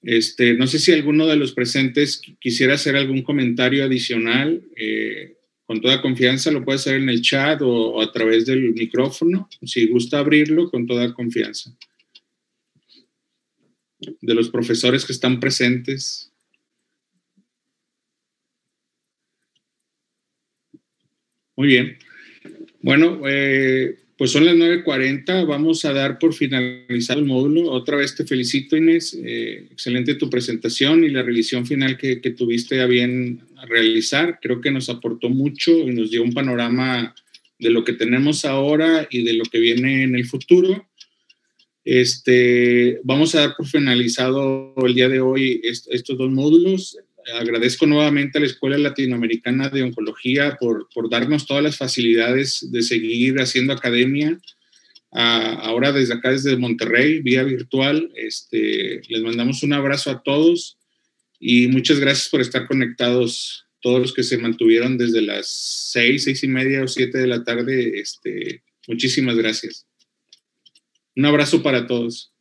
Este, 0.08 0.54
no 0.54 0.67
sé 0.67 0.80
si 0.80 0.93
alguno 0.93 1.28
de 1.28 1.36
los 1.36 1.52
presentes 1.52 2.22
quisiera 2.39 2.76
hacer 2.76 2.96
algún 2.96 3.24
comentario 3.24 3.84
adicional. 3.84 4.63
Eh, 4.78 5.36
con 5.65 5.82
toda 5.82 6.02
confianza 6.02 6.50
lo 6.50 6.63
puede 6.63 6.78
hacer 6.78 6.96
en 6.96 7.10
el 7.10 7.22
chat 7.22 7.62
o, 7.62 8.02
a 8.02 8.10
través 8.13 8.46
del 8.46 8.72
micrófono. 8.72 9.50
Si 9.65 9.86
gusta 9.88 10.20
abrirlo, 10.20 10.72
con 10.72 10.88
toda 10.88 11.13
confianza. 11.13 11.78
De 14.00 14.34
los 14.34 14.50
profesores 14.50 15.04
que 15.04 15.12
están 15.12 15.41
presentes. 15.41 16.32
Muy 21.58 21.67
bien. 21.67 21.98
Bueno, 22.82 23.24
eh, 23.28 24.00
pues 24.17 24.32
son 24.32 24.45
las 24.45 24.56
9.40, 24.56 25.45
vamos 25.45 25.86
a 25.86 25.93
dar 25.93 26.17
por 26.17 26.34
finalizado 26.34 27.19
el 27.19 27.27
módulo. 27.27 27.69
Otra 27.69 27.97
vez 27.97 28.15
te 28.15 28.25
felicito, 28.25 28.75
Inés. 28.75 29.15
Eh, 29.23 29.67
excelente 29.71 30.15
tu 30.15 30.27
presentación 30.27 31.03
y 31.03 31.10
la 31.10 31.21
revisión 31.21 31.67
final 31.67 31.97
que, 31.97 32.15
tuviste 32.32 32.82
a 32.82 32.88
bien 32.88 33.41
realizar. 33.67 34.39
Creo 34.41 34.60
que 34.60 34.71
nos 34.71 34.89
aportó 34.89 35.30
mucho 35.30 35.71
y 35.71 35.93
nos 35.93 36.10
dio 36.10 36.23
un 36.23 36.34
panorama 36.34 37.13
de 37.60 37.69
lo 37.69 37.84
que 37.84 37.93
tenemos 37.93 38.43
ahora 38.43 39.08
y 39.12 39.23
de 39.23 39.34
lo 39.34 39.43
que 39.43 39.60
viene 39.60 40.03
en 40.03 40.15
el 40.15 40.25
futuro. 40.25 40.88
Este, 41.86 42.99
vamos 43.03 43.36
a 43.36 43.41
dar 43.41 43.56
por 43.56 43.67
finalizado 43.67 44.73
el 44.84 44.95
día 44.95 45.10
de 45.10 45.21
hoy 45.21 45.62
estos 45.63 46.17
dos 46.17 46.32
módulos 46.32 46.97
agradezco 47.34 47.86
nuevamente 47.86 48.38
a 48.38 48.42
la 48.42 48.48
Escuela 48.48 48.78
Latinoamericana 48.78 49.70
de 49.70 49.84
Oncología 49.84 50.58
por, 50.60 50.88
por 50.94 51.10
darnos 51.10 51.46
todas 51.46 51.63
las 51.63 51.78
facilidades 51.78 52.72
de 52.72 52.82
seguir 52.82 53.40
haciendo 53.40 53.74
academia. 53.74 54.40
ahora 55.12 55.92
desde 55.92 56.13
acá, 56.13 56.32
desde 56.32 56.58
Monterrey, 56.58 57.22
vía 57.22 57.44
virtual, 57.44 58.12
este, 58.16 59.02
les 59.08 59.22
mandamos 59.22 59.63
un 59.63 59.74
abrazo 59.74 60.12
a 60.12 60.22
todos 60.24 60.78
y 61.40 61.68
muchas 61.68 62.00
gracias 62.00 62.30
por 62.30 62.42
estar 62.42 62.68
conectados, 62.68 63.66
todos 63.82 64.02
los 64.02 64.13
que 64.13 64.24
se 64.24 64.38
mantuvieron 64.38 64.98
desde 64.98 65.22
las 65.22 65.48
seis, 65.48 66.24
seis 66.24 66.44
y 66.44 66.48
media 66.48 66.84
o 66.84 66.88
siete 66.88 67.18
de 67.18 67.28
la 67.28 67.44
tarde. 67.44 68.00
Este, 68.00 68.63
muchísimas 68.88 69.36
gracias. 69.36 69.86
Un 71.16 71.26
abrazo 71.26 71.63
para 71.63 71.88
todos. 71.88 72.32